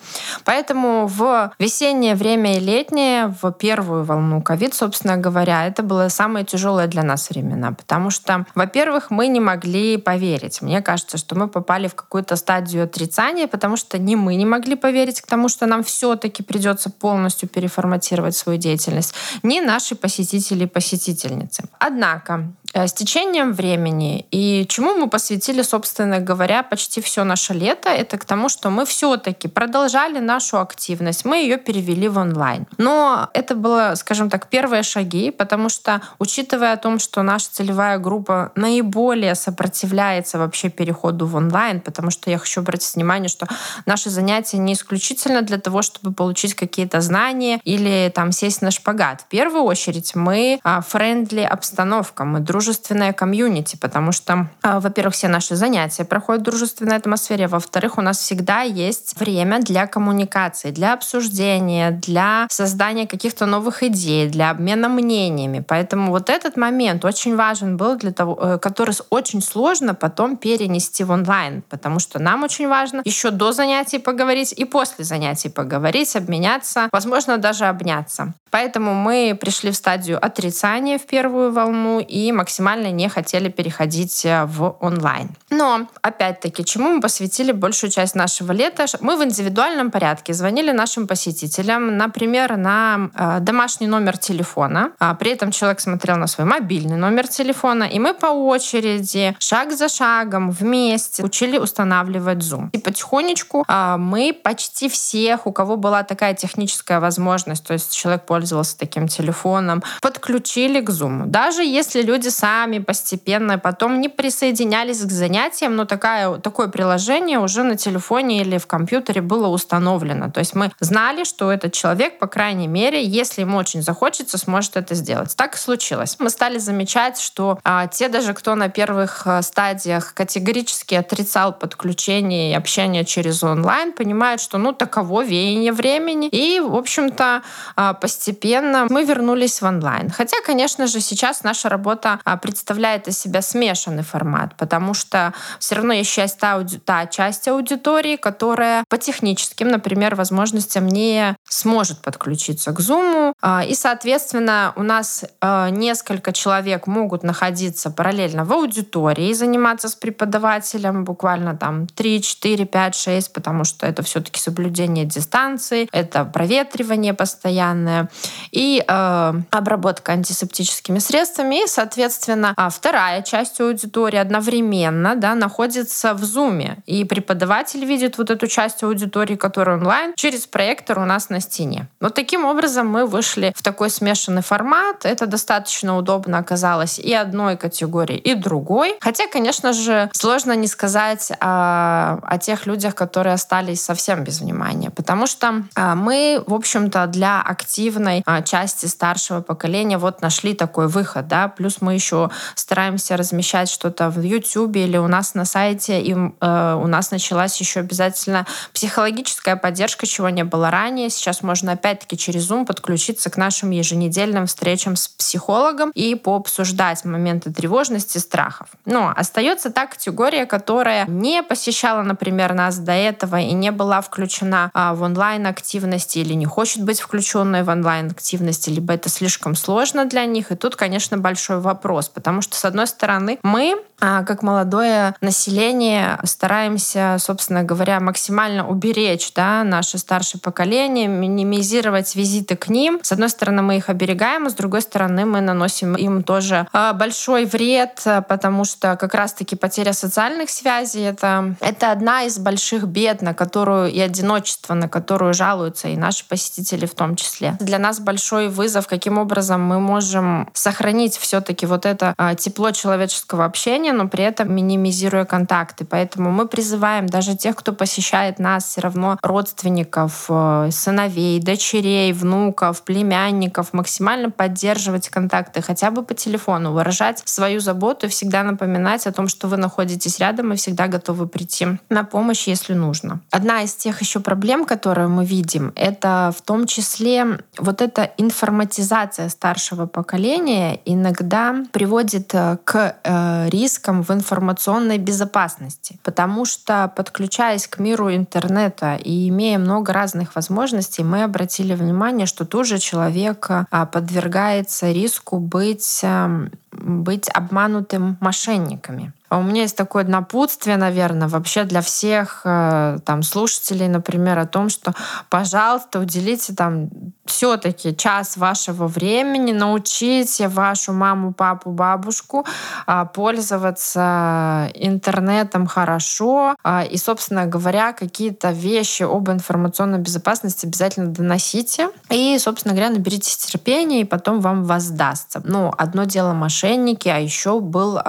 Поэтому 0.43 1.07
в 1.07 1.51
весеннее 1.59 2.15
время 2.15 2.57
и 2.57 2.59
летнее, 2.59 3.35
в 3.41 3.51
первую 3.51 4.03
волну 4.03 4.41
ковид, 4.41 4.73
собственно 4.73 5.17
говоря, 5.17 5.67
это 5.67 5.83
было 5.83 6.09
самое 6.09 6.45
тяжелое 6.45 6.87
для 6.87 7.03
нас 7.03 7.29
времена, 7.29 7.71
потому 7.71 8.09
что, 8.09 8.45
во-первых, 8.55 9.09
мы 9.09 9.27
не 9.27 9.39
могли 9.39 9.97
поверить. 9.97 10.61
Мне 10.61 10.81
кажется, 10.81 11.17
что 11.17 11.35
мы 11.35 11.47
попали 11.47 11.87
в 11.87 11.95
какую-то 11.95 12.35
стадию 12.35 12.64
стадию 12.65 12.83
отрицания, 12.83 13.47
потому 13.47 13.77
что 13.77 13.97
ни 13.97 14.15
мы 14.15 14.35
не 14.35 14.45
могли 14.45 14.75
поверить 14.75 15.21
к 15.21 15.27
тому, 15.27 15.49
что 15.49 15.67
нам 15.67 15.83
все-таки 15.83 16.43
придется 16.43 16.89
полностью 16.89 17.47
переформатировать 17.47 18.35
свою 18.35 18.57
деятельность, 18.57 19.13
ни 19.43 19.59
наши 19.59 19.95
посетители 19.95 20.63
и 20.63 20.67
посетительницы. 20.67 21.63
Однако 21.79 22.51
с 22.75 22.93
течением 22.93 23.53
времени 23.53 24.27
и 24.31 24.65
чему 24.67 24.93
мы 24.95 25.09
посвятили, 25.09 25.61
собственно 25.61 26.19
говоря, 26.19 26.61
почти 26.61 26.99
все 26.99 27.23
наше 27.23 27.53
лето, 27.53 27.87
это 27.87 28.17
к 28.17 28.25
тому, 28.25 28.49
что 28.49 28.69
мы 28.69 28.85
все-таки 28.85 29.47
продолжали 29.47 30.19
нашу 30.19 30.59
активность, 30.59 31.23
мы 31.23 31.37
ее 31.37 31.57
перевели 31.57 32.09
в 32.09 32.17
онлайн. 32.17 32.67
Но 32.77 33.29
это 33.33 33.55
было, 33.55 33.93
скажем 33.95 34.29
так, 34.29 34.49
первые 34.49 34.83
шаги, 34.83 35.31
потому 35.31 35.69
что, 35.69 36.01
учитывая 36.19 36.73
о 36.73 36.77
том, 36.77 36.99
что 36.99 37.23
наша 37.23 37.47
целевая 37.49 37.97
группа 37.97 38.51
наиболее 38.55 39.35
сопротивляется 39.35 40.37
вообще 40.37 40.69
переходу 40.69 41.25
в 41.27 41.35
онлайн, 41.35 41.79
потому 41.79 42.11
что 42.11 42.29
я 42.29 42.37
хочу 42.37 42.59
обратить 42.59 42.93
внимание, 42.95 43.29
что 43.29 43.47
наши 43.85 44.09
занятия 44.09 44.57
не 44.57 44.73
исключительно 44.73 45.43
для 45.43 45.59
того, 45.59 45.81
чтобы 45.81 46.13
получить 46.13 46.55
какие-то 46.55 46.99
знания 46.99 47.61
или 47.63 48.11
там 48.13 48.33
сесть 48.33 48.61
на 48.61 48.71
шпагат. 48.71 49.21
В 49.21 49.25
первую 49.25 49.63
очередь 49.63 50.13
мы 50.13 50.59
friendly 50.85 51.41
обстановка, 51.41 52.25
мы 52.25 52.41
дружим 52.41 52.64
дружественное 52.65 53.13
комьюнити, 53.13 53.77
потому 53.79 54.11
что, 54.11 54.47
а, 54.63 54.79
во-первых, 54.79 55.13
все 55.13 55.27
наши 55.27 55.55
занятия 55.55 56.03
проходят 56.03 56.41
в 56.41 56.45
дружественной 56.45 56.95
атмосфере, 56.95 57.47
во-вторых, 57.47 57.99
у 57.99 58.01
нас 58.01 58.17
всегда 58.17 58.61
есть 58.61 59.19
время 59.19 59.59
для 59.59 59.85
коммуникации, 59.85 60.71
для 60.71 60.93
обсуждения, 60.93 61.91
для 61.91 62.47
создания 62.49 63.05
каких-то 63.05 63.45
новых 63.45 63.83
идей, 63.83 64.27
для 64.29 64.49
обмена 64.49 64.89
мнениями. 64.89 65.63
Поэтому 65.67 66.11
вот 66.11 66.29
этот 66.29 66.57
момент 66.57 67.05
очень 67.05 67.35
важен 67.35 67.77
был 67.77 67.97
для 67.97 68.11
того, 68.11 68.37
э, 68.41 68.57
который 68.57 68.95
очень 69.11 69.43
сложно 69.43 69.93
потом 69.93 70.35
перенести 70.37 71.03
в 71.03 71.11
онлайн, 71.11 71.61
потому 71.69 71.99
что 71.99 72.17
нам 72.19 72.43
очень 72.43 72.67
важно 72.67 73.01
еще 73.05 73.29
до 73.29 73.51
занятий 73.51 73.99
поговорить 73.99 74.53
и 74.53 74.65
после 74.65 75.05
занятий 75.05 75.49
поговорить, 75.49 76.15
обменяться, 76.15 76.89
возможно, 76.91 77.37
даже 77.37 77.65
обняться. 77.65 78.33
Поэтому 78.55 78.93
мы 78.93 79.37
пришли 79.39 79.69
в 79.69 79.75
стадию 79.75 80.17
отрицания 80.25 80.97
в 80.97 81.05
первую 81.05 81.51
волну 81.51 81.99
и 81.99 82.31
максимально 82.31 82.54
не 82.91 83.09
хотели 83.09 83.49
переходить 83.49 84.25
э, 84.25 84.45
в 84.45 84.77
онлайн. 84.79 85.29
Но, 85.49 85.87
опять-таки, 86.01 86.63
чему 86.65 86.91
мы 86.91 87.01
посвятили 87.01 87.51
большую 87.51 87.91
часть 87.91 88.15
нашего 88.15 88.51
лета? 88.51 88.85
Мы 89.01 89.17
в 89.17 89.23
индивидуальном 89.23 89.91
порядке 89.91 90.33
звонили 90.33 90.71
нашим 90.71 91.07
посетителям, 91.07 91.97
например, 91.97 92.57
на 92.57 93.09
э, 93.15 93.39
домашний 93.41 93.87
номер 93.87 94.17
телефона. 94.17 94.91
А 94.99 95.13
при 95.15 95.31
этом 95.31 95.51
человек 95.51 95.79
смотрел 95.79 96.17
на 96.17 96.27
свой 96.27 96.47
мобильный 96.47 96.97
номер 96.97 97.27
телефона, 97.27 97.83
и 97.83 97.99
мы 97.99 98.13
по 98.13 98.27
очереди, 98.27 99.35
шаг 99.39 99.71
за 99.71 99.89
шагом, 99.89 100.51
вместе 100.51 101.23
учили 101.23 101.57
устанавливать 101.57 102.39
Zoom. 102.39 102.69
И 102.71 102.77
потихонечку 102.77 103.63
а, 103.67 103.97
мы 103.97 104.37
почти 104.43 104.89
всех, 104.89 105.47
у 105.47 105.51
кого 105.51 105.77
была 105.77 106.03
такая 106.03 106.33
техническая 106.33 106.99
возможность, 106.99 107.65
то 107.65 107.73
есть 107.73 107.95
человек 107.95 108.25
пользовался 108.25 108.77
таким 108.77 109.07
телефоном, 109.07 109.83
подключили 110.01 110.81
к 110.81 110.89
Zoom. 110.89 111.25
Даже 111.25 111.63
если 111.63 112.01
люди 112.01 112.29
сами 112.29 112.44
постепенно 112.85 113.57
потом 113.57 114.01
не 114.01 114.09
присоединялись 114.09 115.01
к 115.01 115.11
занятиям, 115.11 115.75
но 115.75 115.85
такая, 115.85 116.37
такое 116.37 116.67
приложение 116.67 117.39
уже 117.39 117.63
на 117.63 117.75
телефоне 117.75 118.41
или 118.41 118.57
в 118.57 118.67
компьютере 118.67 119.21
было 119.21 119.47
установлено. 119.47 120.29
То 120.29 120.39
есть 120.39 120.55
мы 120.55 120.71
знали, 120.79 121.23
что 121.23 121.51
этот 121.51 121.73
человек, 121.73 122.19
по 122.19 122.27
крайней 122.27 122.67
мере, 122.67 123.03
если 123.03 123.41
ему 123.41 123.57
очень 123.57 123.81
захочется, 123.81 124.37
сможет 124.37 124.77
это 124.77 124.95
сделать. 124.95 125.35
Так 125.35 125.55
и 125.55 125.57
случилось. 125.57 126.17
Мы 126.19 126.29
стали 126.29 126.57
замечать, 126.57 127.19
что 127.19 127.59
а, 127.63 127.87
те 127.87 128.09
даже, 128.09 128.33
кто 128.33 128.55
на 128.55 128.69
первых 128.69 129.25
а, 129.25 129.41
стадиях 129.41 130.13
категорически 130.13 130.95
отрицал 130.95 131.53
подключение 131.53 132.51
и 132.51 132.55
общение 132.55 133.05
через 133.05 133.43
онлайн, 133.43 133.93
понимают, 133.93 134.41
что 134.41 134.57
ну 134.57 134.73
таково 134.73 135.23
веяние 135.23 135.73
времени. 135.73 136.27
И, 136.27 136.59
в 136.59 136.75
общем-то, 136.75 137.41
а, 137.75 137.93
постепенно 137.93 138.87
мы 138.89 139.03
вернулись 139.03 139.61
в 139.61 139.65
онлайн. 139.65 140.09
Хотя, 140.09 140.37
конечно 140.45 140.87
же, 140.87 140.99
сейчас 140.99 141.43
наша 141.43 141.69
работа 141.69 142.19
а, 142.23 142.24
представляет 142.41 143.07
из 143.07 143.19
себя 143.19 143.41
смешанный 143.41 144.03
формат, 144.03 144.55
потому 144.57 144.93
что 144.93 145.33
все 145.59 145.75
равно 145.75 145.93
есть 145.93 146.11
часть, 146.11 146.39
та, 146.39 146.63
та 146.83 147.05
часть 147.05 147.47
аудитории, 147.47 148.15
которая 148.15 148.83
по 148.89 148.97
техническим, 148.97 149.67
например, 149.67 150.15
возможностям 150.15 150.87
не 150.87 151.35
сможет 151.47 152.01
подключиться 152.01 152.71
к 152.71 152.79
Zoom. 152.79 153.33
А, 153.41 153.63
и, 153.63 153.75
соответственно, 153.75 154.73
у 154.75 154.83
нас 154.83 155.25
а, 155.41 155.69
несколько 155.69 156.33
человек 156.33 156.87
могут 156.87 157.23
находиться 157.23 157.91
параллельно 157.91 158.45
в 158.45 158.53
аудитории 158.53 159.29
и 159.29 159.33
заниматься 159.33 159.87
с 159.87 159.95
преподавателем 159.95 161.03
буквально 161.03 161.55
там 161.55 161.87
3, 161.87 162.21
4, 162.21 162.65
5, 162.65 162.95
6, 162.95 163.33
потому 163.33 163.63
что 163.63 163.85
это 163.85 164.03
все-таки 164.03 164.39
соблюдение 164.39 165.05
дистанции, 165.05 165.87
это 165.91 166.25
проветривание 166.25 167.13
постоянное 167.13 168.09
и 168.51 168.83
э, 168.85 169.33
обработка 169.51 170.13
антисептическими 170.13 170.99
средствами. 170.99 171.63
И, 171.63 171.67
соответственно, 171.67 172.14
а 172.55 172.69
вторая 172.69 173.21
часть 173.21 173.59
аудитории 173.59 174.17
одновременно 174.17 175.15
да, 175.15 175.35
находится 175.35 176.13
в 176.13 176.23
Zoom. 176.23 176.77
И 176.85 177.03
преподаватель 177.05 177.83
видит 177.85 178.17
вот 178.17 178.29
эту 178.29 178.47
часть 178.47 178.83
аудитории, 178.83 179.35
которая 179.35 179.77
онлайн, 179.77 180.13
через 180.15 180.47
проектор 180.47 180.99
у 180.99 181.05
нас 181.05 181.29
на 181.29 181.39
стене. 181.39 181.87
Вот 181.99 182.13
таким 182.13 182.45
образом 182.45 182.87
мы 182.87 183.05
вышли 183.05 183.53
в 183.55 183.63
такой 183.63 183.89
смешанный 183.89 184.41
формат. 184.41 185.05
Это 185.05 185.25
достаточно 185.25 185.97
удобно 185.97 186.37
оказалось 186.37 186.99
и 186.99 187.13
одной 187.13 187.57
категории, 187.57 188.17
и 188.17 188.33
другой. 188.35 188.95
Хотя, 189.01 189.27
конечно 189.27 189.73
же, 189.73 190.09
сложно 190.13 190.53
не 190.53 190.67
сказать 190.67 191.31
о, 191.39 192.19
о 192.21 192.37
тех 192.37 192.65
людях, 192.67 192.95
которые 192.95 193.33
остались 193.33 193.83
совсем 193.83 194.23
без 194.23 194.41
внимания. 194.41 194.89
Потому 194.91 195.27
что 195.27 195.63
а, 195.75 195.95
мы, 195.95 196.43
в 196.45 196.53
общем-то, 196.53 197.07
для 197.07 197.41
активной 197.41 198.23
а, 198.25 198.41
части 198.41 198.85
старшего 198.85 199.41
поколения 199.41 199.97
вот 199.97 200.21
нашли 200.21 200.53
такой 200.53 200.87
выход, 200.87 201.27
да, 201.27 201.47
плюс 201.47 201.81
мы 201.81 201.93
еще 201.93 202.04
еще 202.05 202.29
стараемся 202.55 203.17
размещать 203.17 203.69
что-то 203.69 204.09
в 204.09 204.21
YouTube 204.21 204.75
или 204.75 204.97
у 204.97 205.07
нас 205.07 205.33
на 205.33 205.45
сайте, 205.45 206.01
и 206.01 206.13
э, 206.13 206.79
у 206.81 206.87
нас 206.87 207.11
началась 207.11 207.59
еще 207.59 207.79
обязательно 207.79 208.45
психологическая 208.73 209.55
поддержка, 209.55 210.05
чего 210.05 210.29
не 210.29 210.43
было 210.43 210.69
ранее. 210.69 211.09
Сейчас 211.09 211.41
можно 211.41 211.71
опять-таки 211.71 212.17
через 212.17 212.49
Zoom 212.49 212.65
подключиться 212.65 213.29
к 213.29 213.37
нашим 213.37 213.71
еженедельным 213.71 214.45
встречам 214.45 214.95
с 214.95 215.07
психологом 215.07 215.91
и 215.95 216.15
пообсуждать 216.15 217.03
моменты 217.05 217.51
тревожности, 217.51 218.19
страхов. 218.19 218.67
Но 218.85 219.11
остается 219.15 219.71
та 219.71 219.87
категория, 219.87 220.45
которая 220.45 221.05
не 221.07 221.41
посещала, 221.41 222.03
например, 222.03 222.53
нас 222.53 222.77
до 222.77 222.91
этого 222.91 223.37
и 223.37 223.53
не 223.53 223.71
была 223.71 224.01
включена 224.01 224.69
а, 224.73 224.93
в 224.93 225.01
онлайн-активности 225.01 226.19
или 226.19 226.33
не 226.33 226.45
хочет 226.45 226.83
быть 226.83 226.99
включенной 226.99 227.63
в 227.63 227.69
онлайн-активности, 227.69 228.69
либо 228.69 228.93
это 228.93 229.09
слишком 229.09 229.55
сложно 229.55 230.05
для 230.05 230.25
них. 230.25 230.51
И 230.51 230.55
тут, 230.55 230.75
конечно, 230.75 231.17
большой 231.17 231.59
вопрос, 231.59 231.94
потому 232.09 232.41
что, 232.41 232.55
с 232.55 232.65
одной 232.65 232.87
стороны, 232.87 233.39
мы 233.43 233.81
а 233.99 234.23
как 234.23 234.43
молодое 234.43 235.15
население 235.21 236.19
стараемся, 236.23 237.17
собственно 237.19 237.63
говоря, 237.63 237.99
максимально 237.99 238.67
уберечь 238.67 239.31
да, 239.33 239.63
наше 239.63 239.97
старшее 239.97 240.41
поколение, 240.41 241.07
минимизировать 241.07 242.15
визиты 242.15 242.55
к 242.55 242.67
ним. 242.67 242.99
С 243.01 243.11
одной 243.11 243.29
стороны, 243.29 243.61
мы 243.61 243.77
их 243.77 243.89
оберегаем, 243.89 244.47
а 244.47 244.49
с 244.49 244.53
другой 244.53 244.81
стороны, 244.81 245.25
мы 245.25 245.41
наносим 245.41 245.95
им 245.95 246.23
тоже 246.23 246.67
а, 246.73 246.93
большой 246.93 247.45
вред, 247.45 248.03
потому 248.27 248.65
что 248.65 248.95
как 248.95 249.13
раз-таки 249.13 249.55
потеря 249.55 249.93
социальных 249.93 250.49
связей 250.49 251.01
это, 251.01 251.55
это 251.59 251.91
одна 251.91 252.23
из 252.23 252.37
больших 252.37 252.83
бед, 252.83 253.21
на 253.21 253.33
которую 253.33 253.91
и 253.91 253.99
одиночество, 253.99 254.73
на 254.73 254.89
которую 254.89 255.33
жалуются 255.33 255.87
и 255.87 255.95
наши 255.95 256.27
посетители 256.27 256.85
в 256.85 256.95
том 256.95 257.15
числе. 257.15 257.57
Для 257.59 257.79
нас 257.79 257.99
большой 257.99 258.49
вызов, 258.49 258.87
каким 258.87 259.17
образом 259.17 259.61
мы 259.61 259.79
можем 259.79 260.49
сохранить 260.53 261.17
все-таки 261.17 261.65
вот 261.65 261.85
это 261.85 262.13
а, 262.17 262.35
тепло 262.35 262.71
человеческого 262.71 263.45
общения, 263.45 263.84
общения, 263.85 263.93
но 263.93 264.07
при 264.07 264.23
этом 264.23 264.53
минимизируя 264.53 265.25
контакты. 265.25 265.85
Поэтому 265.85 266.31
мы 266.31 266.47
призываем 266.47 267.07
даже 267.07 267.35
тех, 267.35 267.55
кто 267.55 267.73
посещает 267.73 268.39
нас, 268.39 268.65
все 268.65 268.81
равно 268.81 269.17
родственников, 269.21 270.25
э, 270.29 270.69
сыновей, 270.71 271.39
дочерей, 271.39 272.13
внуков, 272.13 272.81
племянников, 272.83 273.73
максимально 273.73 274.29
поддерживать 274.29 275.09
контакты 275.09 275.61
хотя 275.61 275.91
бы 275.91 276.03
по 276.03 276.13
телефону, 276.13 276.71
выражать 276.71 277.21
свою 277.25 277.59
заботу 277.59 278.05
и 278.05 278.09
всегда 278.09 278.43
напоминать 278.43 279.07
о 279.07 279.11
том, 279.11 279.27
что 279.27 279.47
вы 279.47 279.57
находитесь 279.57 280.19
рядом 280.19 280.53
и 280.53 280.55
всегда 280.55 280.87
готовы 280.87 281.27
прийти 281.27 281.67
на 281.89 282.03
помощь, 282.03 282.47
если 282.47 282.75
нужно. 282.75 283.19
Одна 283.31 283.63
из 283.63 283.75
тех 283.75 284.01
еще 284.01 284.19
проблем, 284.19 284.65
которые 284.65 285.07
мы 285.07 285.25
видим, 285.25 285.71
это 285.75 286.31
в 286.37 286.41
том 286.41 286.65
числе 286.65 287.25
вот 287.57 287.81
эта 287.81 288.09
информатизация 288.17 289.29
старшего 289.29 289.85
поколения 289.85 290.79
иногда 290.85 291.55
приводит 291.71 292.33
э, 292.33 292.57
к 292.63 292.95
э, 293.03 293.49
риску 293.49 293.74
риском 293.75 294.03
в 294.03 294.11
информационной 294.11 294.97
безопасности, 294.97 295.99
потому 296.03 296.45
что, 296.45 296.91
подключаясь 296.95 297.67
к 297.67 297.79
миру 297.79 298.13
интернета 298.13 298.95
и 298.95 299.29
имея 299.29 299.59
много 299.59 299.93
разных 299.93 300.35
возможностей, 300.35 301.03
мы 301.03 301.23
обратили 301.23 301.75
внимание, 301.75 302.25
что 302.25 302.45
тоже 302.45 302.77
человек 302.79 303.47
а, 303.49 303.85
подвергается 303.85 304.91
риску 304.91 305.39
быть, 305.39 305.99
эм, 306.03 306.51
быть 306.77 307.29
обманутым 307.29 308.17
мошенниками. 308.19 309.13
А 309.29 309.39
у 309.39 309.43
меня 309.43 309.63
есть 309.63 309.75
такое 309.75 310.03
напутствие, 310.05 310.77
наверное, 310.77 311.27
вообще 311.27 311.63
для 311.63 311.81
всех 311.81 312.41
э, 312.45 312.99
там 313.03 313.23
слушателей, 313.23 313.87
например, 313.87 314.37
о 314.37 314.45
том, 314.45 314.69
что, 314.69 314.93
пожалуйста, 315.29 315.99
уделите 315.99 316.53
там 316.53 316.89
все-таки 317.25 317.95
час 317.95 318.37
вашего 318.37 318.87
времени, 318.87 319.51
научите 319.51 320.47
вашу 320.47 320.93
маму, 320.93 321.33
папу, 321.33 321.71
бабушку 321.71 322.45
а, 322.85 323.05
пользоваться 323.05 324.69
интернетом 324.75 325.65
хорошо. 325.65 326.55
А, 326.63 326.83
и, 326.83 326.97
собственно 326.97 327.47
говоря, 327.47 327.93
какие-то 327.93 328.51
вещи 328.51 329.03
об 329.03 329.29
информационной 329.29 329.99
безопасности 329.99 330.67
обязательно 330.67 331.07
доносите. 331.07 331.89
И, 332.09 332.37
собственно 332.39 332.75
говоря, 332.75 332.91
наберитесь 332.91 333.37
терпения, 333.37 334.01
и 334.01 334.05
потом 334.05 334.39
вам 334.39 334.63
воздастся. 334.63 335.41
Ну, 335.43 335.73
одно 335.75 336.03
дело 336.03 336.33
мошенники, 336.65 337.09
а 337.09 337.17
еще 337.17 337.59
был 337.59 337.99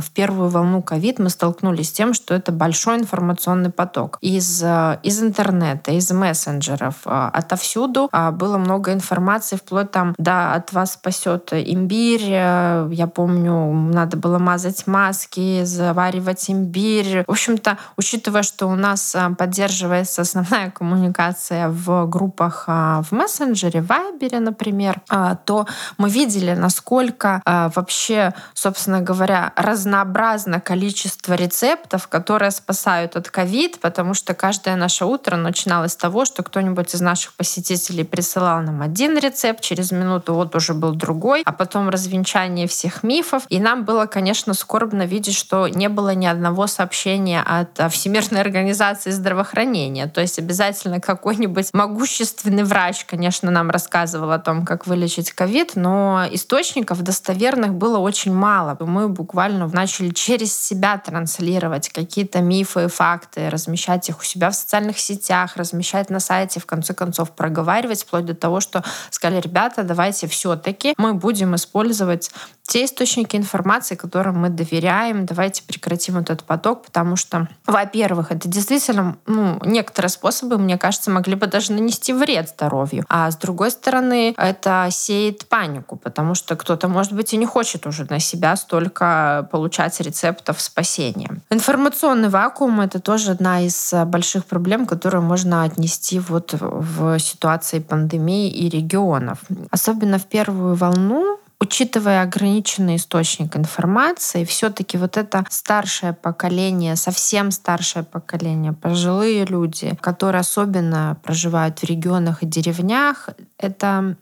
в 0.00 0.10
первую 0.14 0.48
волну 0.48 0.82
ковид 0.82 1.18
мы 1.18 1.30
столкнулись 1.30 1.88
с 1.88 1.92
тем, 1.92 2.14
что 2.14 2.34
это 2.34 2.52
большой 2.52 2.96
информационный 2.96 3.70
поток 3.70 4.18
из, 4.20 4.62
э, 4.62 4.98
из 5.02 5.22
интернета, 5.22 5.92
из 5.92 6.10
мессенджеров. 6.10 6.94
Э, 7.04 7.30
отовсюду 7.32 8.08
а, 8.12 8.30
было 8.30 8.58
много 8.58 8.92
информации, 8.92 9.56
вплоть 9.56 9.90
там, 9.90 10.14
да, 10.18 10.54
от 10.54 10.72
вас 10.72 10.94
спасет 10.94 11.52
имбирь. 11.52 12.28
Э, 12.28 12.88
я 12.92 13.06
помню, 13.06 13.72
надо 13.72 14.16
было 14.16 14.38
мазать 14.38 14.86
маски, 14.86 15.64
заваривать 15.64 16.50
имбирь. 16.50 17.24
В 17.26 17.30
общем-то, 17.30 17.78
учитывая, 17.96 18.42
что 18.42 18.66
у 18.66 18.74
нас 18.74 19.16
поддерживается 19.38 20.22
основная 20.22 20.70
коммуникация 20.70 21.68
в 21.68 22.06
группах 22.06 22.64
в 22.66 23.06
мессенджере, 23.10 23.82
в 23.82 23.86
Вайбере, 23.86 24.40
например, 24.40 25.00
то 25.44 25.66
мы 25.98 26.10
видели, 26.10 26.52
насколько 26.54 27.42
вообще, 27.44 28.05
собственно 28.54 29.00
говоря, 29.00 29.52
разнообразно 29.56 30.60
количество 30.60 31.34
рецептов, 31.34 32.08
которые 32.08 32.50
спасают 32.50 33.16
от 33.16 33.30
ковид, 33.30 33.80
потому 33.80 34.14
что 34.14 34.34
каждое 34.34 34.76
наше 34.76 35.04
утро 35.04 35.36
начиналось 35.36 35.92
с 35.92 35.96
того, 35.96 36.24
что 36.24 36.42
кто-нибудь 36.42 36.94
из 36.94 37.00
наших 37.00 37.34
посетителей 37.34 38.04
присылал 38.04 38.62
нам 38.62 38.82
один 38.82 39.18
рецепт, 39.18 39.60
через 39.60 39.92
минуту 39.92 40.34
вот 40.34 40.54
уже 40.54 40.74
был 40.74 40.94
другой, 40.94 41.42
а 41.44 41.52
потом 41.52 41.88
развенчание 41.88 42.66
всех 42.66 43.02
мифов. 43.02 43.44
И 43.48 43.60
нам 43.60 43.84
было, 43.84 44.06
конечно, 44.06 44.54
скорбно 44.54 45.06
видеть, 45.06 45.36
что 45.36 45.68
не 45.68 45.88
было 45.88 46.14
ни 46.14 46.26
одного 46.26 46.66
сообщения 46.66 47.42
от 47.42 47.92
Всемирной 47.92 48.40
организации 48.40 49.10
здравоохранения. 49.10 50.06
То 50.06 50.20
есть 50.20 50.38
обязательно 50.38 51.00
какой-нибудь 51.00 51.70
могущественный 51.72 52.64
врач, 52.64 53.04
конечно, 53.04 53.50
нам 53.50 53.70
рассказывал 53.70 54.32
о 54.32 54.38
том, 54.38 54.64
как 54.64 54.86
вылечить 54.86 55.32
ковид, 55.32 55.72
но 55.74 56.24
источников 56.30 57.02
достоверных 57.02 57.74
было 57.74 57.95
очень 57.96 58.32
мало. 58.32 58.76
Мы 58.80 59.08
буквально 59.08 59.66
начали 59.68 60.10
через 60.10 60.56
себя 60.56 60.98
транслировать 60.98 61.88
какие-то 61.88 62.40
мифы, 62.40 62.88
факты, 62.88 63.50
размещать 63.50 64.08
их 64.08 64.20
у 64.20 64.24
себя 64.24 64.50
в 64.50 64.54
социальных 64.54 64.98
сетях, 64.98 65.56
размещать 65.56 66.10
на 66.10 66.20
сайте, 66.20 66.60
в 66.60 66.66
конце 66.66 66.94
концов 66.94 67.32
проговаривать, 67.32 68.02
вплоть 68.02 68.24
до 68.24 68.34
того, 68.34 68.60
что 68.60 68.82
сказали, 69.10 69.40
ребята, 69.40 69.82
давайте 69.82 70.26
все-таки 70.26 70.94
мы 70.98 71.14
будем 71.14 71.54
использовать 71.54 72.30
те 72.66 72.84
источники 72.84 73.36
информации, 73.36 73.94
которым 73.94 74.40
мы 74.40 74.48
доверяем, 74.48 75.24
давайте 75.24 75.62
прекратим 75.62 76.18
этот 76.18 76.42
поток, 76.42 76.84
потому 76.84 77.16
что, 77.16 77.48
во-первых, 77.66 78.32
это 78.32 78.48
действительно, 78.48 79.16
ну, 79.26 79.58
некоторые 79.64 80.10
способы, 80.10 80.58
мне 80.58 80.76
кажется, 80.76 81.10
могли 81.10 81.36
бы 81.36 81.46
даже 81.46 81.72
нанести 81.72 82.12
вред 82.12 82.48
здоровью. 82.48 83.04
А 83.08 83.30
с 83.30 83.36
другой 83.36 83.70
стороны, 83.70 84.34
это 84.36 84.88
сеет 84.90 85.46
панику, 85.46 85.96
потому 85.96 86.34
что 86.34 86.56
кто-то, 86.56 86.88
может 86.88 87.12
быть, 87.12 87.32
и 87.32 87.36
не 87.36 87.46
хочет 87.46 87.85
уже 87.86 88.06
на 88.08 88.20
себя 88.20 88.56
столько 88.56 89.48
получать 89.50 90.00
рецептов 90.00 90.60
спасения. 90.60 91.30
Информационный 91.50 92.28
вакуум— 92.28 92.80
это 92.82 93.00
тоже 93.00 93.32
одна 93.32 93.60
из 93.60 93.92
больших 94.06 94.44
проблем, 94.44 94.86
которую 94.86 95.22
можно 95.22 95.64
отнести 95.64 96.18
вот 96.18 96.54
в 96.58 97.18
ситуации 97.18 97.78
пандемии 97.78 98.50
и 98.50 98.68
регионов. 98.68 99.38
Особенно 99.70 100.18
в 100.18 100.26
первую 100.26 100.74
волну 100.74 101.38
учитывая 101.60 102.22
ограниченный 102.22 102.96
источник 102.96 103.56
информации, 103.56 104.44
все-таки 104.44 104.98
вот 104.98 105.16
это 105.16 105.44
старшее 105.48 106.12
поколение, 106.12 106.96
совсем 106.96 107.50
старшее 107.50 108.04
поколение, 108.04 108.72
пожилые 108.72 109.44
люди, 109.44 109.96
которые 110.00 110.40
особенно 110.40 111.16
проживают 111.22 111.80
в 111.80 111.84
регионах 111.84 112.42
и 112.42 112.46
деревнях, 112.46 113.30
это, 113.58 114.16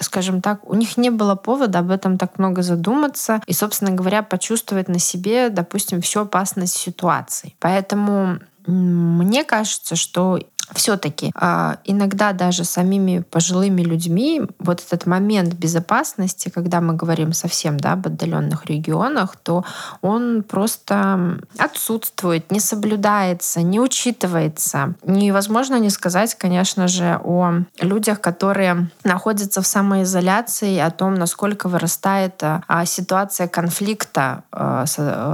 скажем 0.00 0.42
так, 0.42 0.68
у 0.68 0.74
них 0.74 0.96
не 0.96 1.10
было 1.10 1.36
повода 1.36 1.78
об 1.78 1.90
этом 1.90 2.18
так 2.18 2.38
много 2.38 2.62
задуматься 2.62 3.40
и, 3.46 3.52
собственно 3.52 3.92
говоря, 3.92 4.22
почувствовать 4.22 4.88
на 4.88 4.98
себе, 4.98 5.50
допустим, 5.50 6.02
всю 6.02 6.20
опасность 6.20 6.76
ситуации. 6.76 7.54
Поэтому 7.60 8.40
мне 8.66 9.44
кажется, 9.44 9.94
что 9.94 10.40
все-таки 10.74 11.32
а, 11.34 11.78
иногда 11.84 12.32
даже 12.32 12.64
самими 12.64 13.20
пожилыми 13.20 13.82
людьми 13.82 14.42
вот 14.58 14.82
этот 14.86 15.06
момент 15.06 15.54
безопасности, 15.54 16.48
когда 16.48 16.80
мы 16.80 16.94
говорим 16.94 17.32
совсем 17.32 17.78
да, 17.78 17.92
об 17.92 18.06
отдаленных 18.06 18.66
регионах, 18.66 19.36
то 19.36 19.64
он 20.02 20.42
просто 20.42 21.38
отсутствует, 21.58 22.50
не 22.50 22.60
соблюдается, 22.60 23.62
не 23.62 23.80
учитывается. 23.80 24.94
Невозможно 25.04 25.78
не 25.78 25.90
сказать, 25.90 26.34
конечно 26.34 26.88
же, 26.88 27.20
о 27.22 27.62
людях, 27.80 28.20
которые 28.20 28.90
находятся 29.04 29.62
в 29.62 29.66
самоизоляции, 29.66 30.78
о 30.78 30.90
том, 30.90 31.14
насколько 31.14 31.68
вырастает 31.68 32.42
а, 32.42 32.84
ситуация 32.84 33.48
конфликта, 33.48 34.42
а, 34.50 34.84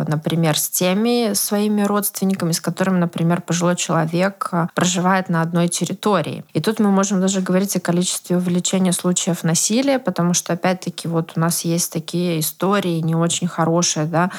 например, 0.06 0.58
с 0.58 0.68
теми 0.68 1.32
своими 1.34 1.82
родственниками, 1.82 2.52
с 2.52 2.60
которыми, 2.60 2.98
например, 2.98 3.40
пожилой 3.40 3.76
человек 3.76 4.50
проживает 4.74 5.21
проживает 5.22 5.28
на 5.28 5.42
одной 5.42 5.68
территории. 5.68 6.44
И 6.54 6.60
тут 6.60 6.80
мы 6.80 6.90
можем 6.90 7.20
даже 7.20 7.40
говорить 7.40 7.76
о 7.76 7.80
количестве 7.80 8.36
увеличения 8.36 8.92
случаев 8.92 9.44
насилия, 9.44 9.98
потому 9.98 10.34
что, 10.34 10.52
опять-таки, 10.52 11.08
вот 11.08 11.32
у 11.36 11.40
нас 11.40 11.64
есть 11.64 11.92
такие 11.92 12.38
истории 12.38 13.02
не 13.02 13.14
очень 13.14 13.48
хорошие, 13.48 14.06
да, 14.06 14.30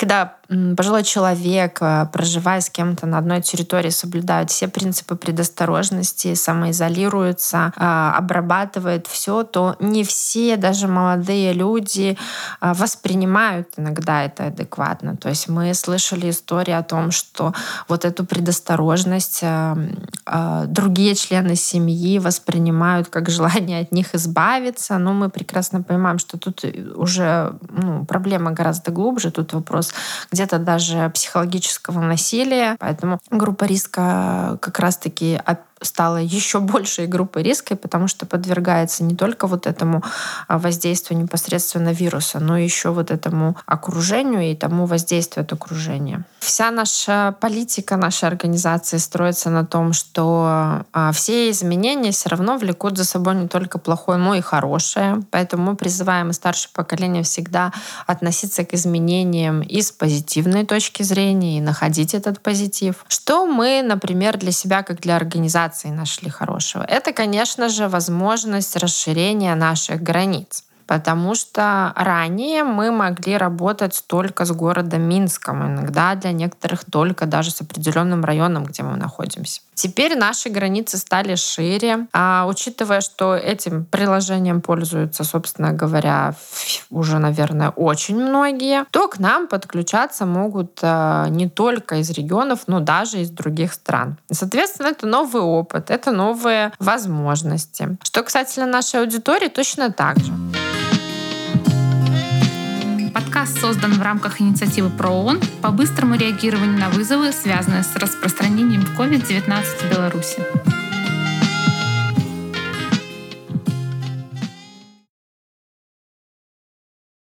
когда 0.00 0.36
пожилой 0.76 1.04
человек, 1.04 1.78
э, 1.80 2.06
проживая 2.12 2.60
с 2.60 2.70
кем-то 2.70 3.06
на 3.06 3.18
одной 3.18 3.40
территории, 3.40 3.90
соблюдает 3.90 4.50
все 4.50 4.66
принципы 4.66 5.14
предосторожности, 5.14 6.34
самоизолируется, 6.34 7.72
э, 7.76 8.12
обрабатывает 8.16 9.06
все, 9.06 9.44
то 9.44 9.76
не 9.78 10.02
все, 10.02 10.56
даже 10.56 10.88
молодые 10.88 11.52
люди, 11.52 12.16
э, 12.60 12.72
воспринимают 12.74 13.68
иногда 13.76 14.24
это 14.24 14.46
адекватно. 14.46 15.16
То 15.16 15.28
есть 15.28 15.48
мы 15.48 15.72
слышали 15.74 16.30
истории 16.30 16.72
о 16.72 16.82
том, 16.82 17.10
что 17.10 17.52
вот 17.88 18.04
эту 18.04 18.24
предосторожность 18.24 19.44
другие 20.66 21.14
члены 21.14 21.56
семьи 21.56 22.18
воспринимают 22.18 23.08
как 23.08 23.28
желание 23.30 23.80
от 23.80 23.92
них 23.92 24.14
избавиться. 24.14 24.98
Но 24.98 25.12
мы 25.12 25.28
прекрасно 25.28 25.82
понимаем, 25.82 26.18
что 26.18 26.38
тут 26.38 26.64
уже 26.94 27.54
ну, 27.68 28.04
проблема 28.04 28.52
гораздо 28.52 28.90
глубже. 28.90 29.30
Тут 29.30 29.52
вопрос 29.52 29.89
где-то 30.30 30.58
даже 30.58 31.10
психологического 31.10 32.00
насилия. 32.00 32.76
Поэтому 32.78 33.20
группа 33.30 33.64
риска 33.64 34.58
как 34.60 34.78
раз-таки 34.78 35.40
стала 35.82 36.18
еще 36.18 36.60
большей 36.60 37.06
группой 37.06 37.42
риска, 37.42 37.76
потому 37.76 38.08
что 38.08 38.26
подвергается 38.26 39.02
не 39.02 39.14
только 39.14 39.46
вот 39.46 39.66
этому 39.66 40.02
а, 40.46 40.58
воздействию 40.58 41.18
непосредственно 41.18 41.92
вируса, 41.92 42.38
но 42.38 42.58
еще 42.58 42.90
вот 42.90 43.10
этому 43.10 43.56
окружению 43.66 44.50
и 44.50 44.54
тому 44.54 44.86
воздействию 44.86 45.44
от 45.44 45.52
окружения. 45.52 46.24
Вся 46.38 46.70
наша 46.70 47.34
политика 47.40 47.96
нашей 47.96 48.28
организации 48.28 48.98
строится 48.98 49.50
на 49.50 49.64
том, 49.64 49.92
что 49.92 50.84
а, 50.92 51.12
все 51.12 51.50
изменения 51.50 52.12
все 52.12 52.28
равно 52.28 52.58
влекут 52.58 52.98
за 52.98 53.04
собой 53.04 53.34
не 53.34 53.48
только 53.48 53.78
плохое, 53.78 54.18
но 54.18 54.34
и 54.34 54.40
хорошее. 54.40 55.22
Поэтому 55.30 55.70
мы 55.70 55.76
призываем 55.76 56.30
и 56.30 56.34
старшее 56.34 56.70
поколение 56.74 57.22
всегда 57.22 57.72
относиться 58.06 58.64
к 58.64 58.74
изменениям 58.74 59.62
и 59.62 59.80
с 59.80 59.92
позитивной 59.92 60.66
точки 60.66 61.02
зрения, 61.02 61.58
и 61.58 61.60
находить 61.60 62.14
этот 62.14 62.40
позитив. 62.40 63.04
Что 63.08 63.46
мы, 63.46 63.82
например, 63.82 64.36
для 64.36 64.52
себя, 64.52 64.82
как 64.82 65.00
для 65.00 65.16
организации 65.16 65.69
коммуникации 65.70 65.90
нашли 65.90 66.30
хорошего? 66.30 66.82
Это, 66.82 67.12
конечно 67.12 67.68
же, 67.68 67.88
возможность 67.88 68.76
расширения 68.76 69.54
наших 69.54 70.02
границ 70.02 70.64
потому 70.90 71.36
что 71.36 71.92
ранее 71.94 72.64
мы 72.64 72.90
могли 72.90 73.36
работать 73.36 74.02
только 74.08 74.44
с 74.44 74.50
городом 74.50 75.02
Минском, 75.02 75.64
иногда 75.64 76.16
для 76.16 76.32
некоторых 76.32 76.84
только 76.84 77.26
даже 77.26 77.52
с 77.52 77.60
определенным 77.60 78.24
районом, 78.24 78.64
где 78.64 78.82
мы 78.82 78.96
находимся. 78.96 79.60
Теперь 79.74 80.18
наши 80.18 80.48
границы 80.48 80.98
стали 80.98 81.36
шире, 81.36 82.08
а 82.12 82.44
учитывая, 82.48 83.02
что 83.02 83.36
этим 83.36 83.84
приложением 83.84 84.60
пользуются, 84.62 85.22
собственно 85.22 85.72
говоря, 85.72 86.34
уже, 86.90 87.20
наверное, 87.20 87.70
очень 87.70 88.16
многие, 88.16 88.84
то 88.90 89.06
к 89.06 89.20
нам 89.20 89.46
подключаться 89.46 90.26
могут 90.26 90.80
э, 90.82 91.26
не 91.28 91.48
только 91.48 91.98
из 91.98 92.10
регионов, 92.10 92.64
но 92.66 92.80
даже 92.80 93.20
из 93.20 93.30
других 93.30 93.74
стран. 93.74 94.18
соответственно, 94.32 94.88
это 94.88 95.06
новый 95.06 95.42
опыт, 95.42 95.88
это 95.88 96.10
новые 96.10 96.72
возможности. 96.80 97.96
Что 98.02 98.24
касательно 98.24 98.66
нашей 98.66 99.00
аудитории, 99.00 99.48
точно 99.48 99.92
так 99.92 100.18
же. 100.18 100.32
Подкаст 103.30 103.60
создан 103.60 103.92
в 103.92 104.02
рамках 104.02 104.40
инициативы 104.40 104.90
ПРООН 104.90 105.38
по 105.62 105.70
быстрому 105.70 106.16
реагированию 106.16 106.76
на 106.76 106.90
вызовы, 106.90 107.30
связанные 107.30 107.84
с 107.84 107.94
распространением 107.94 108.80
COVID-19 108.98 109.62
в 109.62 109.88
Беларуси. 109.88 110.79